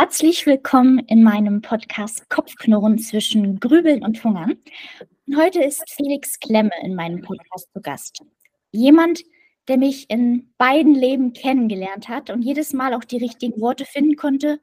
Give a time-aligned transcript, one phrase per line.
[0.00, 4.56] Herzlich willkommen in meinem Podcast Kopfknurren zwischen Grübeln und Hungern.
[5.36, 8.22] Heute ist Felix Klemme in meinem Podcast zu Gast.
[8.72, 9.22] Jemand,
[9.68, 14.16] der mich in beiden Leben kennengelernt hat und jedes Mal auch die richtigen Worte finden
[14.16, 14.58] konnte,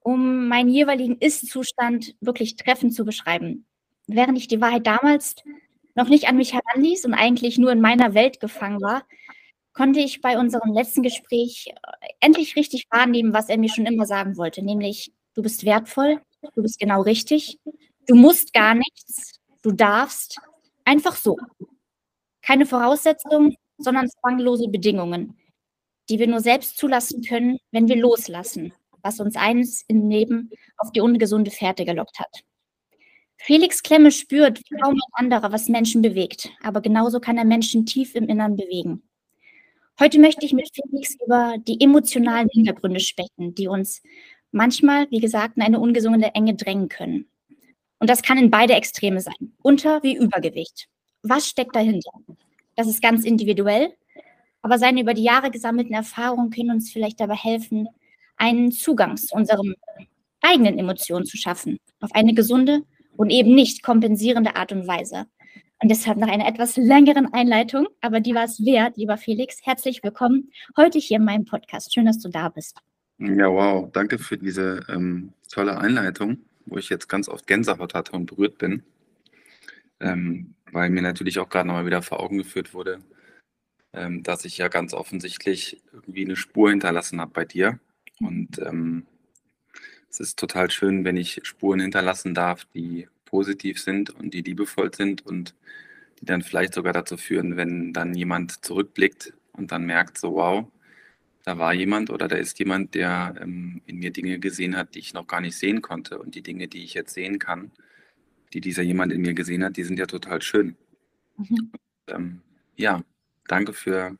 [0.00, 3.64] um meinen jeweiligen Ist-Zustand wirklich treffend zu beschreiben.
[4.08, 5.36] Während ich die Wahrheit damals
[5.94, 9.04] noch nicht an mich heranließ und eigentlich nur in meiner Welt gefangen war,
[9.80, 14.04] konnte ich bei unserem letzten Gespräch äh, endlich richtig wahrnehmen, was er mir schon immer
[14.04, 16.20] sagen wollte, nämlich du bist wertvoll,
[16.54, 17.58] du bist genau richtig,
[18.06, 20.38] du musst gar nichts, du darfst,
[20.84, 21.38] einfach so.
[22.42, 25.38] Keine Voraussetzungen, sondern zwanglose Bedingungen,
[26.10, 30.92] die wir nur selbst zulassen können, wenn wir loslassen, was uns eins im Leben auf
[30.92, 32.44] die ungesunde Fährte gelockt hat.
[33.38, 37.86] Felix Klemme spürt wie kaum ein anderer, was Menschen bewegt, aber genauso kann er Menschen
[37.86, 39.04] tief im Innern bewegen.
[40.00, 44.02] Heute möchte ich mit Felix über die emotionalen Hintergründe sprechen, die uns
[44.50, 47.28] manchmal, wie gesagt, in eine ungesunde Enge drängen können.
[47.98, 50.88] Und das kann in beide Extreme sein, Unter- wie Übergewicht.
[51.22, 52.12] Was steckt dahinter?
[52.76, 53.92] Das ist ganz individuell,
[54.62, 57.86] aber seine über die Jahre gesammelten Erfahrungen können uns vielleicht dabei helfen,
[58.38, 59.74] einen Zugang zu unseren
[60.40, 62.84] eigenen Emotionen zu schaffen, auf eine gesunde
[63.18, 65.26] und eben nicht kompensierende Art und Weise.
[65.82, 69.60] Und deshalb nach einer etwas längeren Einleitung, aber die war es wert, lieber Felix.
[69.64, 71.94] Herzlich willkommen heute hier in meinem Podcast.
[71.94, 72.76] Schön, dass du da bist.
[73.18, 73.90] Ja, wow.
[73.90, 78.58] Danke für diese ähm, tolle Einleitung, wo ich jetzt ganz oft Gänsehaut hatte und berührt
[78.58, 78.82] bin.
[80.00, 83.00] Ähm, weil mir natürlich auch gerade nochmal wieder vor Augen geführt wurde,
[83.94, 87.80] ähm, dass ich ja ganz offensichtlich irgendwie eine Spur hinterlassen habe bei dir.
[88.20, 89.06] Und ähm,
[90.10, 94.92] es ist total schön, wenn ich Spuren hinterlassen darf, die positiv sind und die liebevoll
[94.94, 95.54] sind und
[96.20, 100.66] die dann vielleicht sogar dazu führen, wenn dann jemand zurückblickt und dann merkt, so wow,
[101.44, 104.98] da war jemand oder da ist jemand, der ähm, in mir Dinge gesehen hat, die
[104.98, 106.18] ich noch gar nicht sehen konnte.
[106.18, 107.70] Und die Dinge, die ich jetzt sehen kann,
[108.52, 110.76] die dieser jemand in mir gesehen hat, die sind ja total schön.
[111.36, 111.72] Mhm.
[111.72, 112.40] Und, ähm,
[112.76, 113.02] ja,
[113.48, 114.16] danke für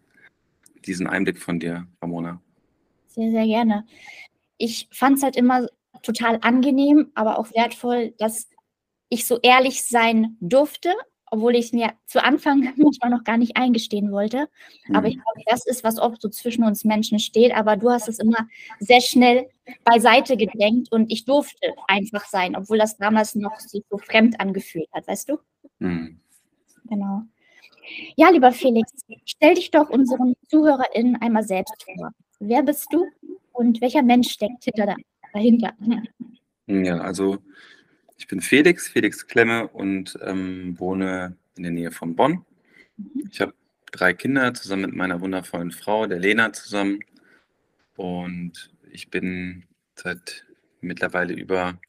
[0.87, 2.41] diesen Einblick von dir, Ramona.
[3.09, 3.87] Sehr, sehr gerne.
[4.56, 5.66] Ich fand es halt immer
[6.03, 8.49] total angenehm, aber auch wertvoll, dass
[9.10, 10.94] ich so ehrlich sein durfte,
[11.31, 14.48] obwohl ich es mir zu Anfang manchmal noch gar nicht eingestehen wollte.
[14.94, 15.22] Aber ich mhm.
[15.22, 17.54] glaube, das ist, was oft so zwischen uns Menschen steht.
[17.54, 19.49] Aber du hast es immer sehr schnell
[19.84, 24.88] beiseite gedrängt und ich durfte einfach sein, obwohl das damals noch sich so fremd angefühlt
[24.93, 25.38] hat, weißt du?
[25.78, 26.20] Mhm.
[26.88, 27.22] Genau.
[28.16, 28.93] Ja, lieber Felix,
[29.25, 32.10] stell dich doch unseren ZuhörerInnen einmal selbst vor.
[32.38, 33.06] Wer bist du
[33.53, 34.97] und welcher Mensch steckt hinter
[35.32, 35.72] dahinter?
[36.66, 37.38] Ja, also
[38.20, 42.44] ich bin Felix, Felix Klemme und ähm, wohne in der Nähe von Bonn.
[42.98, 43.28] Mhm.
[43.32, 43.54] Ich habe
[43.92, 47.00] drei Kinder zusammen mit meiner wundervollen Frau, der Lena, zusammen.
[47.97, 49.64] Und ich bin
[49.94, 50.44] seit
[50.82, 51.81] mittlerweile über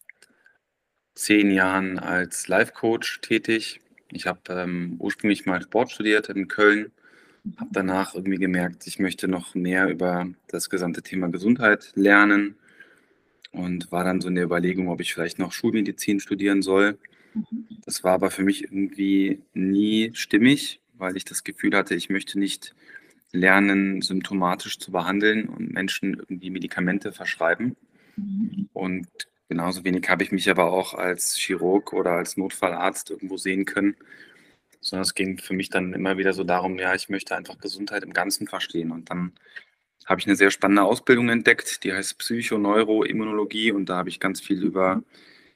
[1.16, 3.82] zehn Jahren als Life-Coach tätig.
[4.10, 6.94] Ich habe ähm, ursprünglich mal Sport studiert in Köln,
[7.58, 12.56] habe danach irgendwie gemerkt, ich möchte noch mehr über das gesamte Thema Gesundheit lernen
[13.52, 16.98] und war dann so in der Überlegung, ob ich vielleicht noch Schulmedizin studieren soll.
[17.34, 17.68] Mhm.
[17.86, 22.40] Das war aber für mich irgendwie nie stimmig, weil ich das Gefühl hatte, ich möchte
[22.40, 22.76] nicht
[23.32, 27.76] lernen, symptomatisch zu behandeln und Menschen irgendwie Medikamente verschreiben.
[28.18, 28.70] Mhm.
[28.74, 29.08] Und
[29.48, 33.96] genauso wenig habe ich mich aber auch als Chirurg oder als Notfallarzt irgendwo sehen können,
[34.82, 38.04] sondern es ging für mich dann immer wieder so darum, ja, ich möchte einfach Gesundheit
[38.04, 38.92] im Ganzen verstehen.
[38.92, 39.34] Und dann
[40.06, 44.42] habe ich eine sehr spannende Ausbildung entdeckt, die heißt Psychoneuroimmunologie und da habe ich ganz
[44.42, 45.04] viel über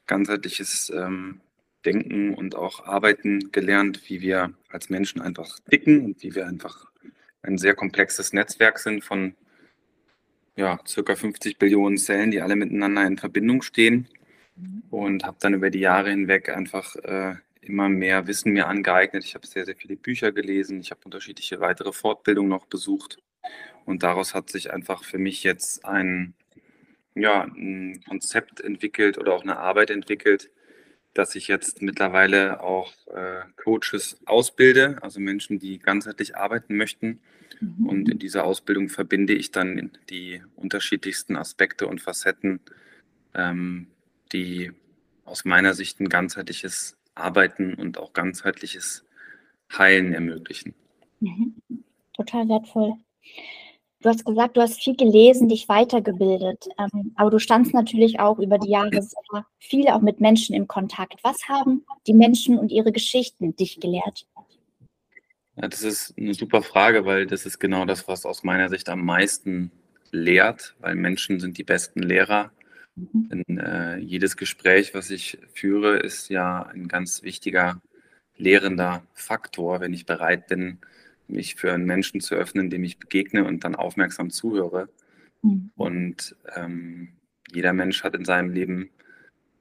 [0.07, 1.41] ganzheitliches ähm,
[1.85, 6.85] Denken und auch Arbeiten gelernt, wie wir als Menschen einfach ticken und wie wir einfach
[7.44, 9.35] ein sehr komplexes Netzwerk sind von
[10.56, 14.07] ja, circa 50 Billionen Zellen, die alle miteinander in Verbindung stehen.
[14.89, 19.25] Und habe dann über die Jahre hinweg einfach äh, immer mehr Wissen mir angeeignet.
[19.25, 23.19] Ich habe sehr, sehr viele Bücher gelesen, ich habe unterschiedliche weitere Fortbildungen noch besucht
[23.86, 26.34] und daraus hat sich einfach für mich jetzt ein,
[27.14, 30.50] ja, ein Konzept entwickelt oder auch eine Arbeit entwickelt,
[31.14, 37.22] dass ich jetzt mittlerweile auch äh, Coaches ausbilde, also Menschen, die ganzheitlich arbeiten möchten.
[37.62, 37.88] Mhm.
[37.88, 42.60] Und in dieser Ausbildung verbinde ich dann die unterschiedlichsten Aspekte und Facetten,
[43.34, 43.88] ähm,
[44.34, 44.72] die
[45.24, 49.06] aus meiner Sicht ein ganzheitliches Arbeiten und auch ganzheitliches
[49.78, 50.76] Heilen ermöglichen.
[51.22, 51.56] Mhm.
[52.14, 52.94] Total wertvoll.
[54.06, 58.38] Du hast gesagt, du hast viel gelesen, dich weitergebildet, ähm, aber du standst natürlich auch
[58.38, 61.19] über die Jahre sehr viel auch mit Menschen in Kontakt.
[61.24, 64.28] Was haben die Menschen und ihre Geschichten dich gelehrt?
[65.56, 68.90] Ja, das ist eine super Frage, weil das ist genau das, was aus meiner Sicht
[68.90, 69.72] am meisten
[70.12, 72.51] lehrt, weil Menschen sind die besten Lehrer
[72.96, 73.30] Mhm.
[73.30, 77.81] Denn äh, jedes Gespräch, was ich führe, ist ja ein ganz wichtiger
[78.38, 80.80] lehrender Faktor, wenn ich bereit bin,
[81.27, 84.89] mich für einen Menschen zu öffnen, dem ich begegne und dann aufmerksam zuhöre.
[85.42, 85.72] Mhm.
[85.75, 87.13] Und ähm,
[87.51, 88.89] jeder Mensch hat in seinem Leben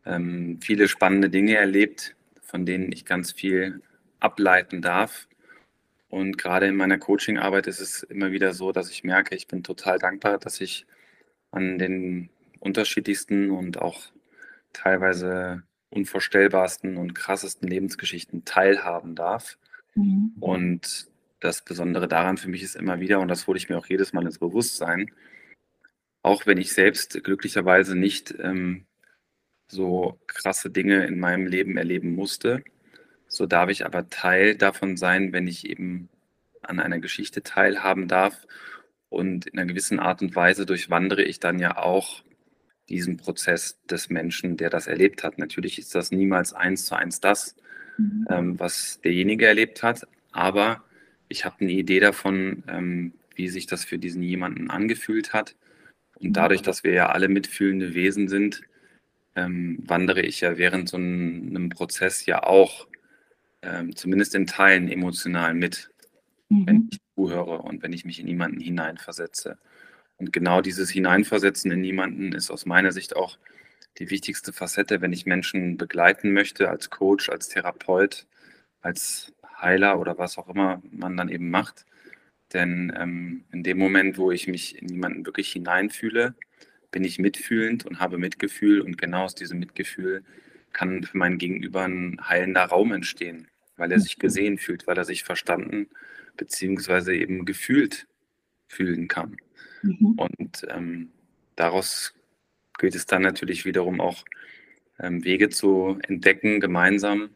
[0.06, 3.82] ähm, viele spannende Dinge erlebt, von denen ich ganz viel
[4.20, 5.28] ableiten darf.
[6.08, 9.62] Und gerade in meiner Coachingarbeit ist es immer wieder so, dass ich merke, ich bin
[9.62, 10.86] total dankbar, dass ich
[11.50, 12.30] an den
[12.60, 14.00] unterschiedlichsten und auch
[14.72, 19.58] teilweise unvorstellbarsten und krassesten Lebensgeschichten teilhaben darf.
[19.94, 20.32] Mhm.
[20.40, 21.08] Und
[21.44, 24.12] das Besondere daran für mich ist immer wieder, und das hole ich mir auch jedes
[24.12, 25.10] Mal ins Bewusstsein,
[26.22, 28.86] auch wenn ich selbst glücklicherweise nicht ähm,
[29.68, 32.64] so krasse Dinge in meinem Leben erleben musste,
[33.28, 36.08] so darf ich aber Teil davon sein, wenn ich eben
[36.62, 38.46] an einer Geschichte teilhaben darf.
[39.08, 42.22] Und in einer gewissen Art und Weise durchwandere ich dann ja auch
[42.88, 45.38] diesen Prozess des Menschen, der das erlebt hat.
[45.38, 47.56] Natürlich ist das niemals eins zu eins das,
[47.98, 48.26] mhm.
[48.28, 50.84] ähm, was derjenige erlebt hat, aber
[51.28, 55.56] ich habe eine Idee davon, ähm, wie sich das für diesen jemanden angefühlt hat.
[56.16, 56.32] Und mhm.
[56.32, 58.62] dadurch, dass wir ja alle mitfühlende Wesen sind,
[59.36, 62.86] ähm, wandere ich ja während so einem Prozess ja auch
[63.62, 65.90] ähm, zumindest in Teilen emotional mit,
[66.48, 66.66] mhm.
[66.66, 69.58] wenn ich zuhöre und wenn ich mich in jemanden hineinversetze.
[70.16, 73.38] Und genau dieses Hineinversetzen in jemanden ist aus meiner Sicht auch
[73.98, 78.26] die wichtigste Facette, wenn ich Menschen begleiten möchte, als Coach, als Therapeut,
[78.80, 79.33] als
[79.64, 81.86] Heiler oder was auch immer man dann eben macht.
[82.52, 86.34] Denn ähm, in dem Moment, wo ich mich in jemanden wirklich hineinfühle,
[86.92, 90.22] bin ich mitfühlend und habe Mitgefühl und genau aus diesem Mitgefühl
[90.72, 95.04] kann für mein Gegenüber ein heilender Raum entstehen, weil er sich gesehen fühlt, weil er
[95.04, 95.88] sich verstanden
[96.36, 98.06] beziehungsweise eben gefühlt
[98.68, 99.36] fühlen kann.
[99.82, 100.14] Mhm.
[100.16, 101.10] Und ähm,
[101.56, 102.14] daraus
[102.78, 104.24] gilt es dann natürlich wiederum auch
[104.98, 107.30] ähm, Wege zu entdecken, gemeinsam,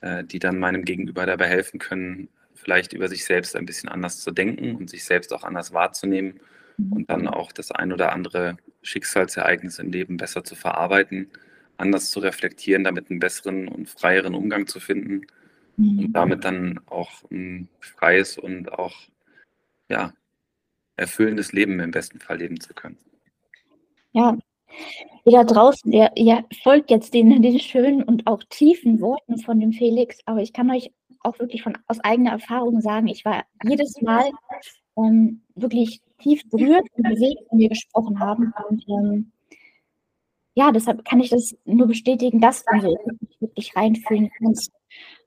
[0.00, 4.20] äh, die dann meinem Gegenüber dabei helfen können, vielleicht über sich selbst ein bisschen anders
[4.20, 6.40] zu denken und sich selbst auch anders wahrzunehmen
[6.76, 6.92] mhm.
[6.92, 11.28] und dann auch das ein oder andere Schicksalsereignis im Leben besser zu verarbeiten,
[11.76, 15.26] anders zu reflektieren, damit einen besseren und freieren Umgang zu finden
[15.76, 15.98] mhm.
[15.98, 18.96] und damit dann auch ein freies und auch
[19.88, 20.12] ja,
[20.96, 22.98] erfüllendes Leben im besten Fall leben zu können.
[24.12, 24.36] Ja,
[25.24, 29.60] ihr da draußen, ihr, ihr folgt jetzt den, den schönen und auch tiefen Worten von
[29.60, 30.90] dem Felix, aber ich kann euch
[31.20, 34.30] auch wirklich von, aus eigener Erfahrung sagen, ich war jedes Mal
[34.96, 38.52] ähm, wirklich tief berührt und bewegt, wenn wir gesprochen haben.
[38.68, 39.32] Und ähm,
[40.54, 42.96] ja, deshalb kann ich das nur bestätigen, dass du so
[43.40, 44.72] wirklich reinfühlen kannst.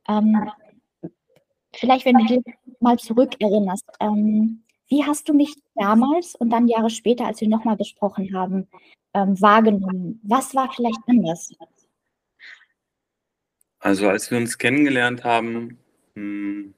[0.08, 0.50] Ähm,
[1.74, 2.44] vielleicht, wenn du dich
[2.80, 7.78] mal zurückerinnerst, ähm, wie hast du mich damals und dann Jahre später, als wir nochmal
[7.78, 8.68] gesprochen haben,
[9.14, 10.20] ähm, wahrgenommen?
[10.24, 11.52] Was war vielleicht anders?
[13.80, 15.80] Also als wir uns kennengelernt haben,
[16.16, 16.74] hm,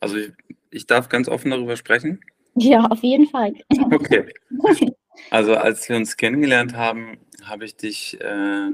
[0.00, 0.32] also ich,
[0.70, 2.20] ich darf ganz offen darüber sprechen.
[2.54, 3.54] Ja, auf jeden Fall.
[3.90, 4.32] Okay.
[5.30, 8.70] Also als wir uns kennengelernt haben, habe ich dich äh,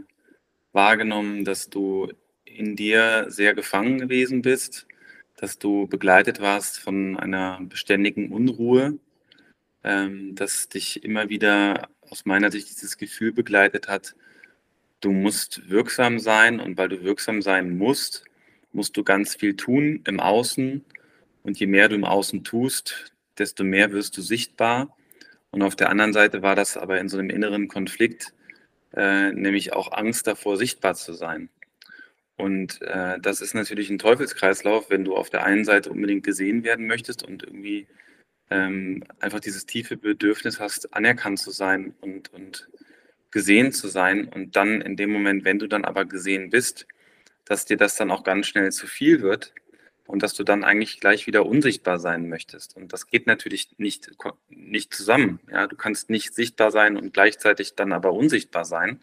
[0.73, 2.13] wahrgenommen, dass du
[2.45, 4.87] in dir sehr gefangen gewesen bist,
[5.37, 8.99] dass du begleitet warst von einer beständigen Unruhe,
[9.85, 14.15] ähm, dass dich immer wieder aus meiner Sicht dieses Gefühl begleitet hat,
[15.01, 18.25] du musst wirksam sein und weil du wirksam sein musst,
[18.73, 20.85] musst du ganz viel tun im Außen
[21.43, 24.97] und je mehr du im Außen tust, desto mehr wirst du sichtbar.
[25.51, 28.35] Und auf der anderen Seite war das aber in so einem inneren Konflikt,
[28.95, 31.49] äh, nämlich auch Angst davor, sichtbar zu sein.
[32.37, 36.63] Und äh, das ist natürlich ein Teufelskreislauf, wenn du auf der einen Seite unbedingt gesehen
[36.63, 37.89] werden möchtest und irgendwie
[38.51, 42.69] ähm, einfach dieses tiefe Bedürfnis hast, anerkannt zu sein und, und
[43.31, 44.29] gesehen zu sein.
[44.29, 46.87] Und dann in dem Moment, wenn du dann aber gesehen bist,
[47.45, 49.55] dass dir das dann auch ganz schnell zu viel wird
[50.07, 52.77] und dass du dann eigentlich gleich wieder unsichtbar sein möchtest.
[52.77, 54.11] Und das geht natürlich nicht,
[54.49, 55.41] nicht zusammen.
[55.51, 59.01] Ja, du kannst nicht sichtbar sein und gleichzeitig dann aber unsichtbar sein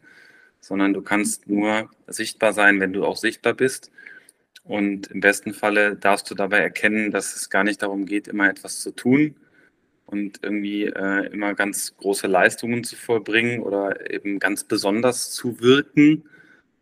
[0.65, 3.91] sondern du kannst nur sichtbar sein, wenn du auch sichtbar bist.
[4.65, 8.49] Und im besten Falle darfst du dabei erkennen, dass es gar nicht darum geht, immer
[8.49, 9.35] etwas zu tun
[10.07, 16.23] und irgendwie äh, immer ganz große Leistungen zu vollbringen oder eben ganz besonders zu wirken,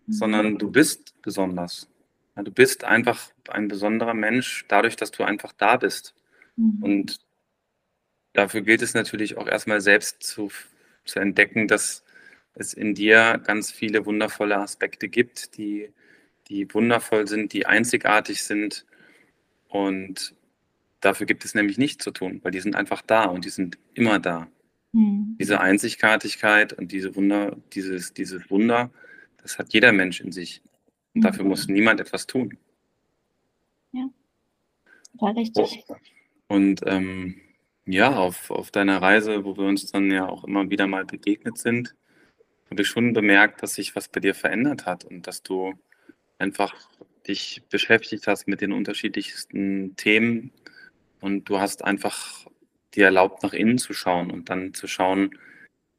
[0.07, 1.89] sondern du bist besonders.
[2.35, 6.15] Ja, du bist einfach ein besonderer Mensch dadurch, dass du einfach da bist.
[6.55, 6.83] Mhm.
[6.83, 7.19] Und
[8.33, 10.51] dafür gilt es natürlich auch erstmal selbst zu,
[11.05, 12.03] zu entdecken, dass
[12.55, 15.91] es in dir ganz viele wundervolle Aspekte gibt, die,
[16.53, 18.86] die wundervoll sind, die einzigartig sind.
[19.67, 20.36] Und
[21.00, 23.79] dafür gibt es nämlich nichts zu tun, weil die sind einfach da und die sind
[23.95, 24.48] immer da.
[24.91, 25.36] Mhm.
[25.39, 28.91] Diese Einzigartigkeit und diese Wunder, dieses, dieses Wunder,
[29.41, 30.62] das hat jeder Mensch in sich.
[31.15, 31.24] Und mhm.
[31.24, 32.57] dafür muss niemand etwas tun.
[33.91, 34.07] Ja,
[35.13, 35.83] war richtig.
[36.48, 37.41] Und ähm,
[37.86, 41.57] ja, auf, auf deiner Reise, wo wir uns dann ja auch immer wieder mal begegnet
[41.57, 41.95] sind,
[42.69, 45.74] habe ich schon bemerkt, dass sich was bei dir verändert hat und dass du
[46.37, 46.73] einfach
[47.27, 50.51] dich beschäftigt hast mit den unterschiedlichsten Themen
[51.21, 52.45] und du hast einfach
[52.93, 55.37] dir erlaubt, nach innen zu schauen und dann zu schauen,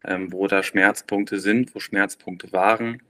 [0.05, 3.03] ähm, wo da Schmerzpunkte sind, wo Schmerzpunkte waren,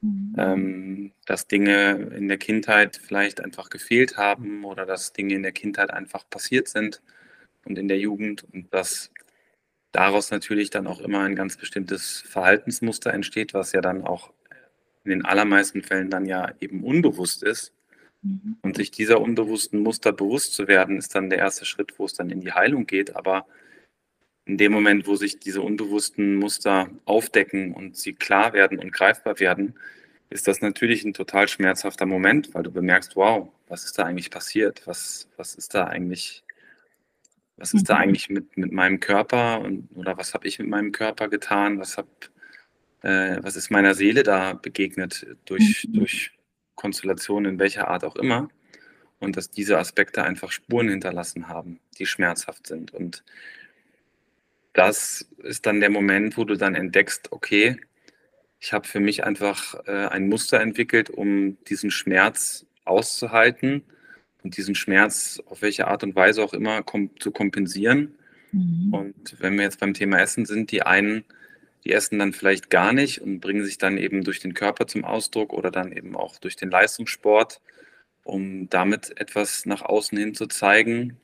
[0.00, 0.34] mhm.
[0.36, 5.52] ähm, dass Dinge in der Kindheit vielleicht einfach gefehlt haben oder dass Dinge in der
[5.52, 7.00] Kindheit einfach passiert sind
[7.64, 9.10] und in der Jugend und dass
[9.92, 14.32] daraus natürlich dann auch immer ein ganz bestimmtes Verhaltensmuster entsteht, was ja dann auch
[15.04, 17.72] in den allermeisten Fällen dann ja eben unbewusst ist.
[18.22, 18.56] Mhm.
[18.62, 22.14] Und sich dieser unbewussten Muster bewusst zu werden, ist dann der erste Schritt, wo es
[22.14, 23.16] dann in die Heilung geht.
[23.16, 23.46] Aber
[24.44, 29.40] in dem Moment, wo sich diese unbewussten Muster aufdecken und sie klar werden und greifbar
[29.40, 29.74] werden,
[30.28, 34.30] ist das natürlich ein total schmerzhafter Moment, weil du bemerkst, wow, was ist da eigentlich
[34.30, 34.82] passiert?
[34.86, 36.44] Was, was ist da eigentlich
[37.60, 38.00] was ist da mhm.
[38.00, 41.78] eigentlich mit, mit meinem Körper und, oder was habe ich mit meinem Körper getan?
[41.78, 42.06] Was, hab,
[43.02, 45.92] äh, was ist meiner Seele da begegnet durch, mhm.
[45.94, 46.32] durch
[46.74, 48.48] Konstellationen in welcher Art auch immer?
[49.18, 52.94] Und dass diese Aspekte einfach Spuren hinterlassen haben, die schmerzhaft sind.
[52.94, 53.22] Und
[54.72, 57.76] das ist dann der Moment, wo du dann entdeckst, okay,
[58.60, 63.82] ich habe für mich einfach äh, ein Muster entwickelt, um diesen Schmerz auszuhalten
[64.42, 68.14] und diesen Schmerz auf welche Art und Weise auch immer kom zu kompensieren.
[68.52, 68.92] Mhm.
[68.92, 71.24] Und wenn wir jetzt beim Thema Essen sind, die einen,
[71.84, 75.04] die essen dann vielleicht gar nicht und bringen sich dann eben durch den Körper zum
[75.04, 77.60] Ausdruck oder dann eben auch durch den Leistungssport,
[78.24, 81.16] um damit etwas nach außen hin zu zeigen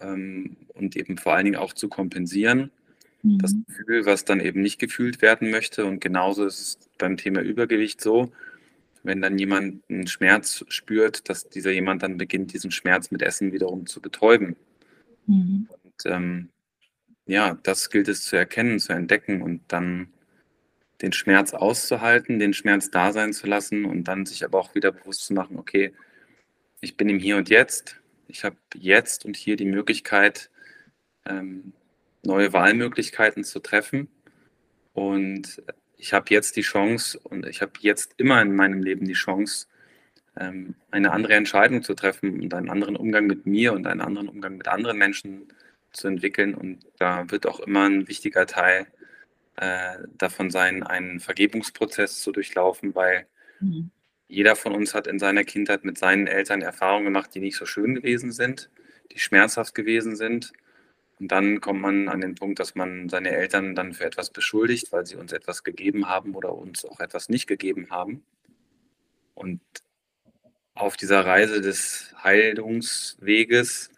[0.00, 2.70] ähm, und eben vor allen Dingen auch zu kompensieren.
[3.22, 3.38] Mhm.
[3.38, 5.84] Das Gefühl, was dann eben nicht gefühlt werden möchte.
[5.84, 8.32] Und genauso ist es beim Thema Übergewicht so
[9.02, 13.52] wenn dann jemand einen Schmerz spürt, dass dieser jemand dann beginnt, diesen Schmerz mit Essen
[13.52, 14.56] wiederum zu betäuben.
[15.26, 15.68] Mhm.
[15.82, 16.48] Und ähm,
[17.26, 20.12] ja, das gilt es zu erkennen, zu entdecken und dann
[21.00, 24.92] den Schmerz auszuhalten, den Schmerz da sein zu lassen und dann sich aber auch wieder
[24.92, 25.92] bewusst zu machen, okay,
[26.80, 30.50] ich bin im Hier und Jetzt, ich habe jetzt und hier die Möglichkeit,
[31.26, 31.72] ähm,
[32.24, 34.08] neue Wahlmöglichkeiten zu treffen
[34.92, 35.62] und
[35.96, 39.66] ich habe jetzt die Chance und ich habe jetzt immer in meinem Leben die Chance,
[40.36, 44.28] ähm, eine andere Entscheidung zu treffen und einen anderen Umgang mit mir und einen anderen
[44.28, 45.52] Umgang mit anderen Menschen
[45.92, 46.54] zu entwickeln.
[46.54, 48.86] Und da wird auch immer ein wichtiger Teil
[49.56, 53.26] äh, davon sein, einen Vergebungsprozess zu durchlaufen, weil
[53.60, 53.90] mhm.
[54.28, 57.66] jeder von uns hat in seiner Kindheit mit seinen Eltern Erfahrungen gemacht, die nicht so
[57.66, 58.70] schön gewesen sind,
[59.12, 60.52] die schmerzhaft gewesen sind.
[61.18, 64.90] Und dann kommt man an den Punkt, dass man seine Eltern dann für etwas beschuldigt,
[64.90, 68.24] weil sie uns etwas gegeben haben oder uns auch etwas nicht gegeben haben.
[69.34, 69.60] Und
[70.74, 73.90] auf dieser Reise des Heilungsweges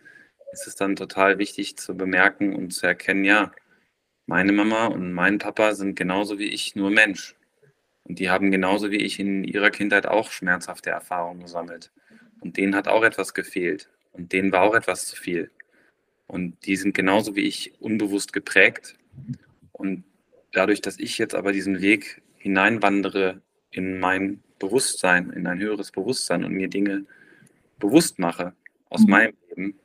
[0.54, 3.52] ist es dann total wichtig zu bemerken und zu erkennen, ja,
[4.26, 7.36] meine Mama und mein Papa sind genauso wie ich nur Mensch.
[8.04, 11.90] Und die haben genauso wie ich in ihrer Kindheit auch schmerzhafte Erfahrungen gesammelt.
[12.40, 13.90] Und denen hat auch etwas gefehlt.
[14.12, 15.50] Und denen war auch etwas zu viel.
[16.26, 18.96] Und die sind genauso wie ich unbewusst geprägt.
[19.72, 20.04] Und
[20.52, 26.44] dadurch, dass ich jetzt aber diesen Weg hineinwandere in mein Bewusstsein, in ein höheres Bewusstsein
[26.44, 27.06] und mir Dinge
[27.78, 28.54] bewusst mache
[28.88, 29.10] aus mhm.
[29.10, 29.80] meinem Leben,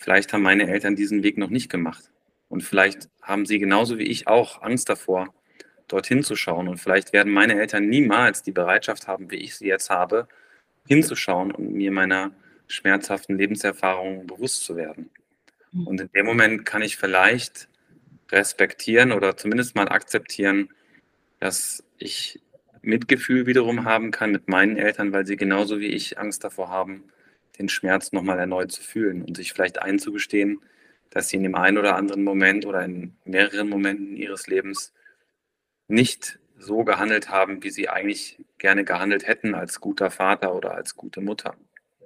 [0.00, 2.10] vielleicht haben meine Eltern diesen Weg noch nicht gemacht.
[2.48, 5.32] Und vielleicht haben sie genauso wie ich auch Angst davor,
[5.86, 6.66] dorthin zu schauen.
[6.66, 10.26] Und vielleicht werden meine Eltern niemals die Bereitschaft haben, wie ich sie jetzt habe,
[10.88, 12.32] hinzuschauen und mir meiner
[12.66, 15.10] schmerzhaften Lebenserfahrungen bewusst zu werden.
[15.72, 15.86] Mhm.
[15.86, 17.68] Und in dem Moment kann ich vielleicht
[18.32, 20.70] respektieren oder zumindest mal akzeptieren,
[21.40, 22.40] dass ich
[22.82, 27.04] Mitgefühl wiederum haben kann mit meinen Eltern, weil sie genauso wie ich Angst davor haben,
[27.60, 30.60] den Schmerz nochmal erneut zu fühlen und sich vielleicht einzugestehen,
[31.10, 34.92] dass sie in dem einen oder anderen Moment oder in mehreren Momenten ihres Lebens
[35.86, 40.96] nicht so gehandelt haben, wie sie eigentlich gerne gehandelt hätten als guter Vater oder als
[40.96, 41.54] gute Mutter.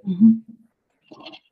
[0.03, 0.45] Mhm.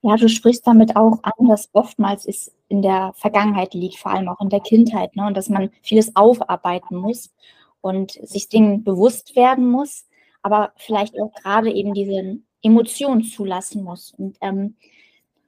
[0.01, 4.27] Ja, du sprichst damit auch an, dass oftmals es in der Vergangenheit liegt, vor allem
[4.27, 5.27] auch in der Kindheit, ne?
[5.27, 7.33] und dass man vieles aufarbeiten muss
[7.81, 10.07] und sich Dingen bewusst werden muss,
[10.41, 14.13] aber vielleicht auch gerade eben diese Emotionen zulassen muss.
[14.17, 14.75] Und ähm,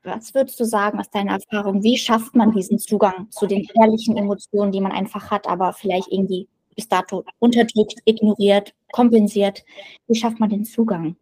[0.04, 4.18] was würdest du sagen aus deiner Erfahrung, wie schafft man diesen Zugang zu den ehrlichen
[4.18, 9.64] Emotionen, die man einfach hat, aber vielleicht irgendwie bis dato unterdrückt, ignoriert, kompensiert?
[10.08, 11.16] Wie schafft man den Zugang?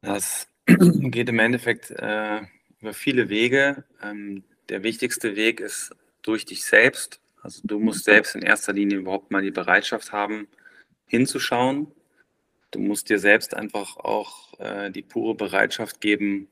[0.00, 2.40] Das geht im Endeffekt äh,
[2.80, 3.84] über viele Wege.
[4.02, 7.20] Ähm, der wichtigste Weg ist durch dich selbst.
[7.42, 10.48] Also du musst selbst in erster Linie überhaupt mal die Bereitschaft haben,
[11.06, 11.92] hinzuschauen.
[12.70, 16.48] Du musst dir selbst einfach auch äh, die pure Bereitschaft geben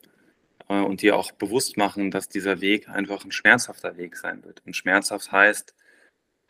[0.69, 4.61] äh, und dir auch bewusst machen, dass dieser Weg einfach ein schmerzhafter Weg sein wird.
[4.65, 5.75] Und schmerzhaft heißt,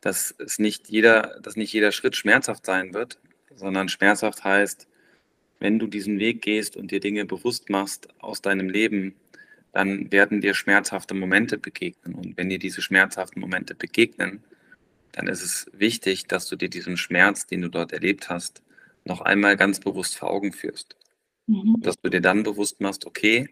[0.01, 3.19] dass es nicht jeder, dass nicht jeder Schritt schmerzhaft sein wird,
[3.55, 4.87] sondern schmerzhaft heißt,
[5.59, 9.15] wenn du diesen Weg gehst und dir Dinge bewusst machst aus deinem Leben,
[9.71, 12.15] dann werden dir schmerzhafte Momente begegnen.
[12.15, 14.43] Und wenn dir diese schmerzhaften Momente begegnen,
[15.11, 18.61] dann ist es wichtig, dass du dir diesen Schmerz, den du dort erlebt hast,
[19.05, 20.95] noch einmal ganz bewusst vor Augen führst.
[21.47, 21.77] Mhm.
[21.81, 23.49] Dass du dir dann bewusst machst, okay,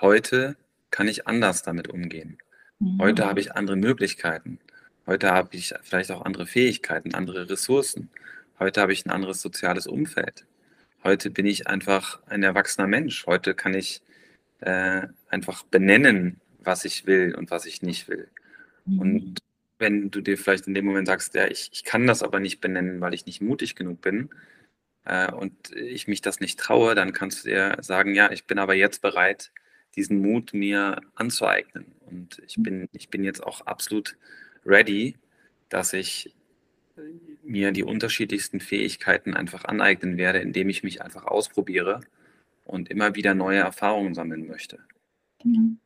[0.00, 0.56] heute
[0.90, 2.38] kann ich anders damit umgehen.
[2.80, 2.98] Mhm.
[3.00, 4.58] Heute habe ich andere Möglichkeiten.
[5.06, 8.10] Heute habe ich vielleicht auch andere Fähigkeiten, andere Ressourcen.
[8.58, 10.44] Heute habe ich ein anderes soziales Umfeld.
[11.02, 13.26] Heute bin ich einfach ein erwachsener Mensch.
[13.26, 14.02] Heute kann ich
[14.60, 18.28] äh, einfach benennen, was ich will und was ich nicht will.
[18.84, 18.98] Mhm.
[18.98, 19.38] Und
[19.78, 22.60] wenn du dir vielleicht in dem Moment sagst, ja, ich, ich kann das aber nicht
[22.60, 24.28] benennen, weil ich nicht mutig genug bin
[25.04, 28.58] äh, und ich mich das nicht traue, dann kannst du dir sagen, ja, ich bin
[28.58, 29.52] aber jetzt bereit,
[29.96, 31.92] diesen Mut mir anzueignen.
[32.00, 34.16] Und ich bin, ich bin jetzt auch absolut
[34.64, 35.16] ready,
[35.68, 36.34] dass ich
[37.42, 42.00] mir die unterschiedlichsten Fähigkeiten einfach aneignen werde, indem ich mich einfach ausprobiere
[42.64, 44.78] und immer wieder neue Erfahrungen sammeln möchte.
[45.42, 45.76] Genau.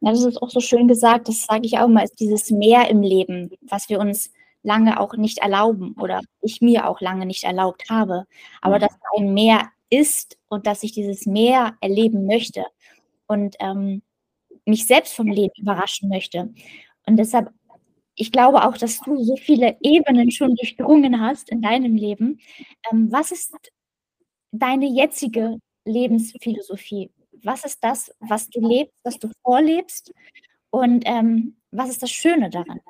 [0.00, 2.88] Ja, das ist auch so schön gesagt, das sage ich auch mal, ist dieses Mehr
[2.88, 7.44] im Leben, was wir uns lange auch nicht erlauben oder ich mir auch lange nicht
[7.44, 8.26] erlaubt habe.
[8.60, 8.80] Aber mhm.
[8.80, 12.64] dass ein Mehr ist und dass ich dieses Mehr erleben möchte
[13.26, 14.02] und ähm,
[14.64, 16.52] mich selbst vom Leben überraschen möchte.
[17.06, 17.50] Und deshalb
[18.18, 22.40] ich glaube auch, dass du so viele Ebenen schon durchdrungen hast in deinem Leben.
[22.90, 23.54] Ähm, was ist
[24.50, 27.10] deine jetzige Lebensphilosophie?
[27.44, 30.12] Was ist das, was du lebst, was du vorlebst?
[30.70, 32.80] Und ähm, was ist das Schöne daran?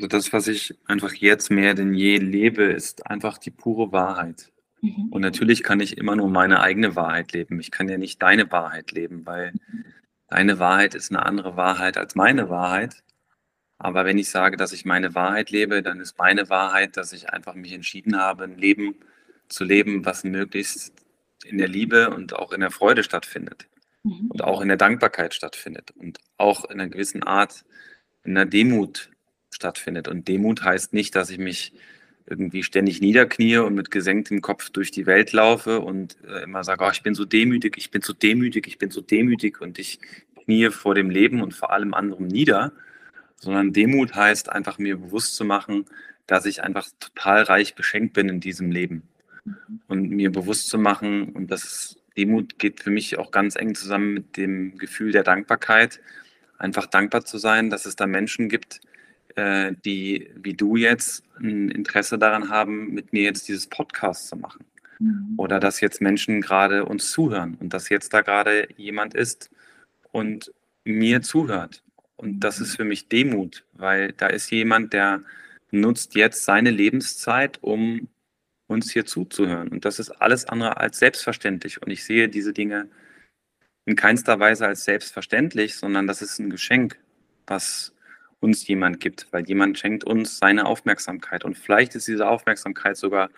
[0.00, 4.50] Also das, was ich einfach jetzt mehr denn je lebe, ist einfach die pure Wahrheit.
[4.80, 5.08] Mhm.
[5.10, 7.60] Und natürlich kann ich immer nur meine eigene Wahrheit leben.
[7.60, 9.52] Ich kann ja nicht deine Wahrheit leben, weil
[10.28, 13.02] deine Wahrheit ist eine andere Wahrheit als meine Wahrheit.
[13.76, 17.28] Aber wenn ich sage, dass ich meine Wahrheit lebe, dann ist meine Wahrheit, dass ich
[17.28, 18.94] einfach mich entschieden habe, ein Leben
[19.48, 20.94] zu leben, was möglichst
[21.44, 23.68] in der Liebe und auch in der Freude stattfindet.
[24.02, 24.30] Mhm.
[24.30, 25.90] Und auch in der Dankbarkeit stattfindet.
[25.90, 27.66] Und auch in einer gewissen Art
[28.24, 29.10] in der Demut
[29.50, 30.08] stattfindet.
[30.08, 31.72] Und Demut heißt nicht, dass ich mich
[32.26, 36.84] irgendwie ständig niederknie und mit gesenktem Kopf durch die Welt laufe und äh, immer sage,
[36.84, 39.98] oh, ich bin so demütig, ich bin so demütig, ich bin so demütig und ich
[40.44, 42.72] knie vor dem Leben und vor allem anderen nieder,
[43.36, 45.86] sondern Demut heißt einfach mir bewusst zu machen,
[46.26, 49.02] dass ich einfach total reich beschenkt bin in diesem Leben.
[49.88, 54.14] Und mir bewusst zu machen, und das Demut geht für mich auch ganz eng zusammen
[54.14, 56.00] mit dem Gefühl der Dankbarkeit,
[56.58, 58.80] einfach dankbar zu sein, dass es da Menschen gibt,
[59.36, 64.36] äh, die wie du jetzt ein Interesse daran haben, mit mir jetzt dieses Podcast zu
[64.36, 64.64] machen.
[64.98, 65.34] Mhm.
[65.36, 69.50] Oder dass jetzt Menschen gerade uns zuhören und dass jetzt da gerade jemand ist
[70.12, 70.52] und
[70.84, 71.82] mir zuhört
[72.20, 75.22] und das ist für mich Demut, weil da ist jemand, der
[75.70, 78.08] nutzt jetzt seine Lebenszeit, um
[78.66, 79.68] uns hier zuzuhören.
[79.68, 81.80] Und das ist alles andere als selbstverständlich.
[81.80, 82.88] Und ich sehe diese Dinge
[83.86, 86.98] in keinster Weise als selbstverständlich, sondern das ist ein Geschenk,
[87.46, 87.94] was
[88.40, 91.44] uns jemand gibt, weil jemand schenkt uns seine Aufmerksamkeit.
[91.44, 93.30] Und vielleicht ist diese Aufmerksamkeit sogar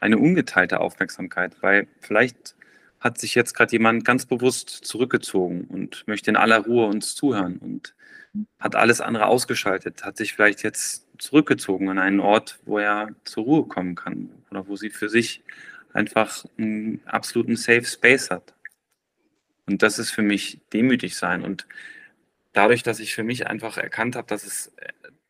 [0.00, 2.56] eine ungeteilte Aufmerksamkeit, weil vielleicht
[2.98, 7.58] hat sich jetzt gerade jemand ganz bewusst zurückgezogen und möchte in aller Ruhe uns zuhören.
[7.58, 7.94] Und
[8.58, 13.44] hat alles andere ausgeschaltet, hat sich vielleicht jetzt zurückgezogen an einen Ort, wo er zur
[13.44, 15.42] Ruhe kommen kann oder wo sie für sich
[15.92, 18.54] einfach einen absoluten Safe Space hat.
[19.66, 21.44] Und das ist für mich demütig sein.
[21.44, 21.66] Und
[22.52, 24.72] dadurch, dass ich für mich einfach erkannt habe, dass es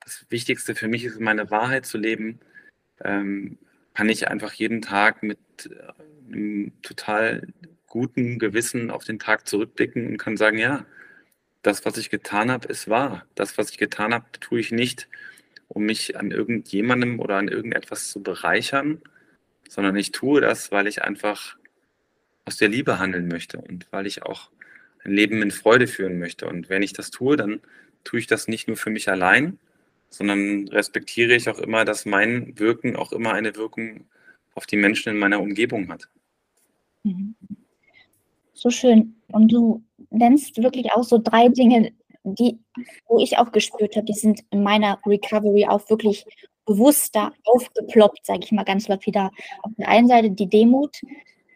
[0.05, 2.41] das Wichtigste für mich ist, meine Wahrheit zu leben,
[3.03, 3.59] ähm,
[3.95, 7.47] kann ich einfach jeden Tag mit äh, einem total
[7.87, 10.87] guten Gewissen auf den Tag zurückblicken und kann sagen, ja,
[11.63, 13.27] das, was ich getan habe, ist wahr.
[13.35, 15.09] Das, was ich getan habe, tue ich nicht,
[15.69, 19.03] um mich an irgendjemandem oder an irgendetwas zu bereichern,
[19.69, 21.57] sondern ich tue das, weil ich einfach
[22.45, 24.51] aus der Liebe handeln möchte und weil ich auch
[25.05, 26.47] ein Leben in Freude führen möchte.
[26.47, 27.61] Und wenn ich das tue, dann
[28.05, 29.59] tue ich das nicht nur für mich allein,
[30.09, 34.05] sondern respektiere ich auch immer, dass mein Wirken auch immer eine Wirkung
[34.55, 36.09] auf die Menschen in meiner Umgebung hat.
[37.05, 37.35] Mhm.
[38.53, 39.17] So schön.
[39.29, 41.93] Und du nennst wirklich auch so drei Dinge,
[42.25, 42.59] die,
[43.07, 46.27] wo ich auch gespürt habe, die sind in meiner Recovery auch wirklich
[46.67, 49.33] bewusster aufgeploppt, sage ich mal ganz lapidar.
[49.63, 51.01] Auf der einen Seite die Demut,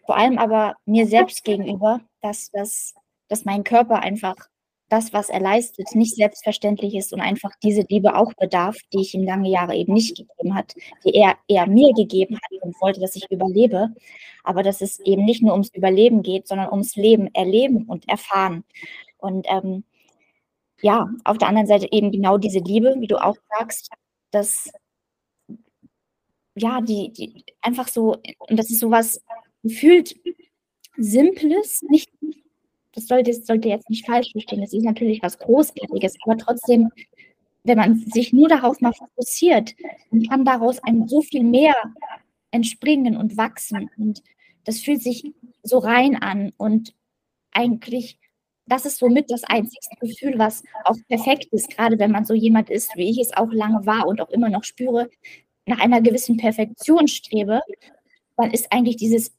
[0.05, 2.95] vor allem aber mir selbst gegenüber, dass, dass,
[3.27, 4.35] dass mein Körper einfach
[4.89, 9.15] das, was er leistet, nicht selbstverständlich ist und einfach diese Liebe auch bedarf, die ich
[9.15, 12.99] ihm lange Jahre eben nicht gegeben hat, die er eher mir gegeben hat und wollte,
[12.99, 13.89] dass ich überlebe.
[14.43, 18.63] Aber dass es eben nicht nur ums Überleben geht, sondern ums Leben, erleben und erfahren.
[19.17, 19.83] Und ähm,
[20.81, 23.89] ja, auf der anderen Seite eben genau diese Liebe, wie du auch sagst,
[24.31, 24.69] dass
[26.55, 29.21] ja, die, die einfach so, und das ist sowas
[29.63, 30.15] gefühlt
[30.97, 32.09] Simples, nicht
[32.95, 36.89] das sollte, das sollte jetzt nicht falsch verstehen, das ist natürlich was Großartiges, aber trotzdem,
[37.63, 39.73] wenn man sich nur darauf mal fokussiert,
[40.11, 41.75] dann kann daraus ein so viel mehr
[42.51, 43.89] entspringen und wachsen.
[43.97, 44.23] Und
[44.63, 46.53] das fühlt sich so rein an.
[46.57, 46.93] Und
[47.51, 48.19] eigentlich,
[48.65, 52.69] das ist somit das einzigste Gefühl, was auch perfekt ist, gerade wenn man so jemand
[52.69, 55.09] ist, wie ich es auch lange war und auch immer noch spüre,
[55.65, 57.61] nach einer gewissen Perfektion strebe,
[58.37, 59.33] dann ist eigentlich dieses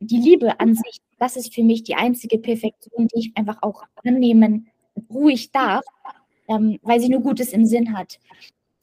[0.00, 3.82] die Liebe an sich, das ist für mich die einzige Perfektion, die ich einfach auch
[4.04, 4.68] annehmen,
[5.10, 5.84] ruhig darf,
[6.48, 8.18] ähm, weil sie nur Gutes im Sinn hat.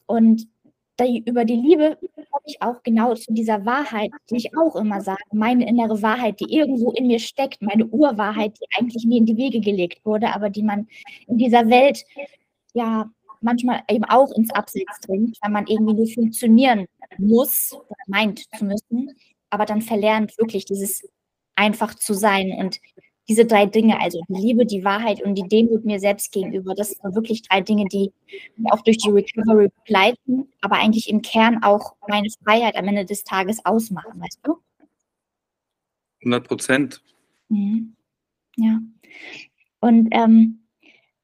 [0.06, 0.46] Und
[1.00, 5.02] die, über die Liebe komme ich auch genau zu dieser Wahrheit, die ich auch immer
[5.02, 9.26] sage, meine innere Wahrheit, die irgendwo in mir steckt, meine Urwahrheit, die eigentlich nie in
[9.26, 10.88] die Wege gelegt wurde, aber die man
[11.26, 12.02] in dieser Welt
[12.72, 13.10] ja
[13.42, 16.86] manchmal eben auch ins Abseits bringt, weil man irgendwie nur funktionieren
[17.18, 19.14] muss meint zu müssen
[19.50, 21.08] aber dann verlernt wirklich dieses
[21.56, 22.80] einfach zu sein und
[23.28, 26.90] diese drei Dinge, also die Liebe, die Wahrheit und die Demut mir selbst gegenüber, das
[26.90, 28.12] sind wirklich drei Dinge, die
[28.70, 33.24] auch durch die Recovery begleiten, aber eigentlich im Kern auch meine Freiheit am Ende des
[33.24, 34.58] Tages ausmachen, weißt du?
[36.20, 37.02] 100 Prozent.
[37.48, 37.96] Mhm.
[38.56, 38.78] Ja.
[39.80, 40.60] Und ähm,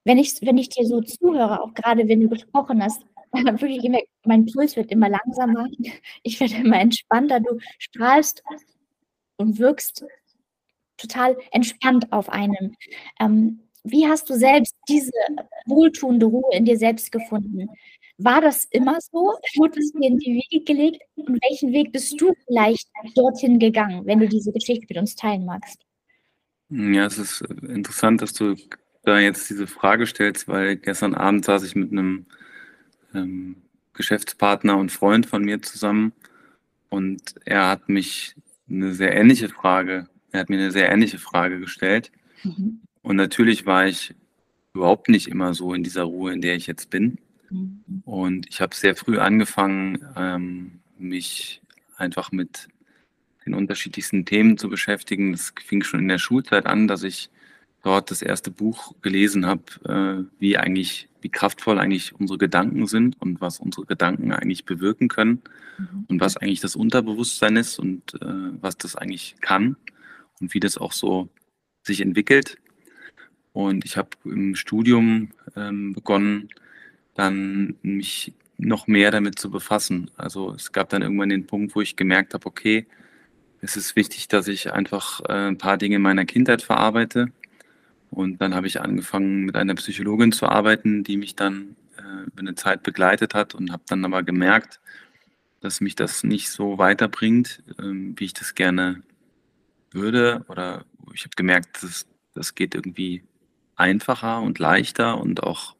[0.04, 4.00] wenn, ich, wenn ich dir so zuhöre, auch gerade wenn du gesprochen hast, wirklich immer,
[4.24, 5.68] mein Puls wird immer langsamer,
[6.22, 8.42] ich werde immer entspannter, du strahlst
[9.36, 10.04] und wirkst
[11.02, 12.74] total entspannt auf einem.
[13.20, 15.10] Ähm, wie hast du selbst diese
[15.66, 17.68] wohltuende Ruhe in dir selbst gefunden?
[18.18, 19.34] War das immer so?
[19.56, 21.02] Wurde es dir in die Wege gelegt?
[21.16, 25.44] Und welchen Weg bist du vielleicht dorthin gegangen, wenn du diese Geschichte mit uns teilen
[25.44, 25.80] magst?
[26.68, 28.54] Ja, es ist interessant, dass du
[29.02, 32.26] da jetzt diese Frage stellst, weil gestern Abend saß ich mit einem
[33.14, 33.56] ähm,
[33.94, 36.12] Geschäftspartner und Freund von mir zusammen
[36.88, 38.34] und er hat mich
[38.70, 42.10] eine sehr ähnliche Frage, er hat mir eine sehr ähnliche Frage gestellt.
[42.42, 42.80] Mhm.
[43.02, 44.14] Und natürlich war ich
[44.74, 47.18] überhaupt nicht immer so in dieser Ruhe, in der ich jetzt bin.
[47.50, 48.02] Mhm.
[48.04, 51.60] Und ich habe sehr früh angefangen, ähm, mich
[51.96, 52.68] einfach mit
[53.44, 55.32] den unterschiedlichsten Themen zu beschäftigen.
[55.32, 57.28] Das fing schon in der Schulzeit an, dass ich
[57.82, 63.20] dort das erste Buch gelesen habe, äh, wie eigentlich, wie kraftvoll eigentlich unsere Gedanken sind
[63.20, 65.42] und was unsere Gedanken eigentlich bewirken können
[65.76, 66.04] mhm.
[66.08, 69.76] und was eigentlich das Unterbewusstsein ist und äh, was das eigentlich kann
[70.42, 71.28] und wie das auch so
[71.82, 72.58] sich entwickelt.
[73.52, 76.48] Und ich habe im Studium ähm, begonnen,
[77.14, 80.10] dann mich noch mehr damit zu befassen.
[80.16, 82.86] Also es gab dann irgendwann den Punkt, wo ich gemerkt habe, okay,
[83.60, 87.32] es ist wichtig, dass ich einfach äh, ein paar Dinge meiner Kindheit verarbeite
[88.12, 92.54] und dann habe ich angefangen, mit einer Psychologin zu arbeiten, die mich dann äh, eine
[92.54, 94.80] Zeit begleitet hat und habe dann aber gemerkt,
[95.60, 99.02] dass mich das nicht so weiterbringt, ähm, wie ich das gerne
[99.94, 100.44] würde.
[100.48, 103.22] Oder ich habe gemerkt, dass das geht irgendwie
[103.76, 105.74] einfacher und leichter und auch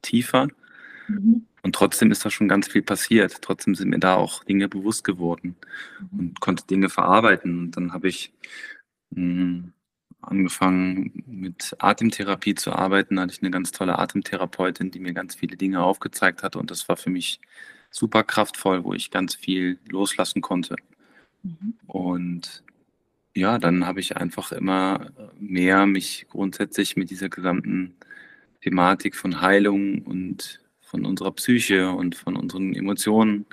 [0.00, 0.48] tiefer.
[1.08, 1.46] Mhm.
[1.62, 3.40] Und trotzdem ist da schon ganz viel passiert.
[3.40, 5.56] Trotzdem sind mir da auch Dinge bewusst geworden
[6.00, 6.18] mhm.
[6.18, 7.58] und konnte Dinge verarbeiten.
[7.58, 8.32] Und dann habe ich
[9.10, 9.72] mh, hm,
[10.22, 13.16] angefangen mit Atemtherapie zu arbeiten.
[13.16, 16.70] Da hatte ich eine ganz tolle Atemtherapeutin, die mir ganz viele Dinge aufgezeigt hat und
[16.70, 17.40] das war für mich
[17.90, 20.76] super kraftvoll, wo ich ganz viel loslassen konnte.
[21.42, 21.74] Mhm.
[21.86, 22.62] Und
[23.34, 27.96] ja, dann habe ich einfach immer mehr mich grundsätzlich mit dieser gesamten
[28.62, 33.46] Thematik von Heilung und von unserer Psyche und von unseren Emotionen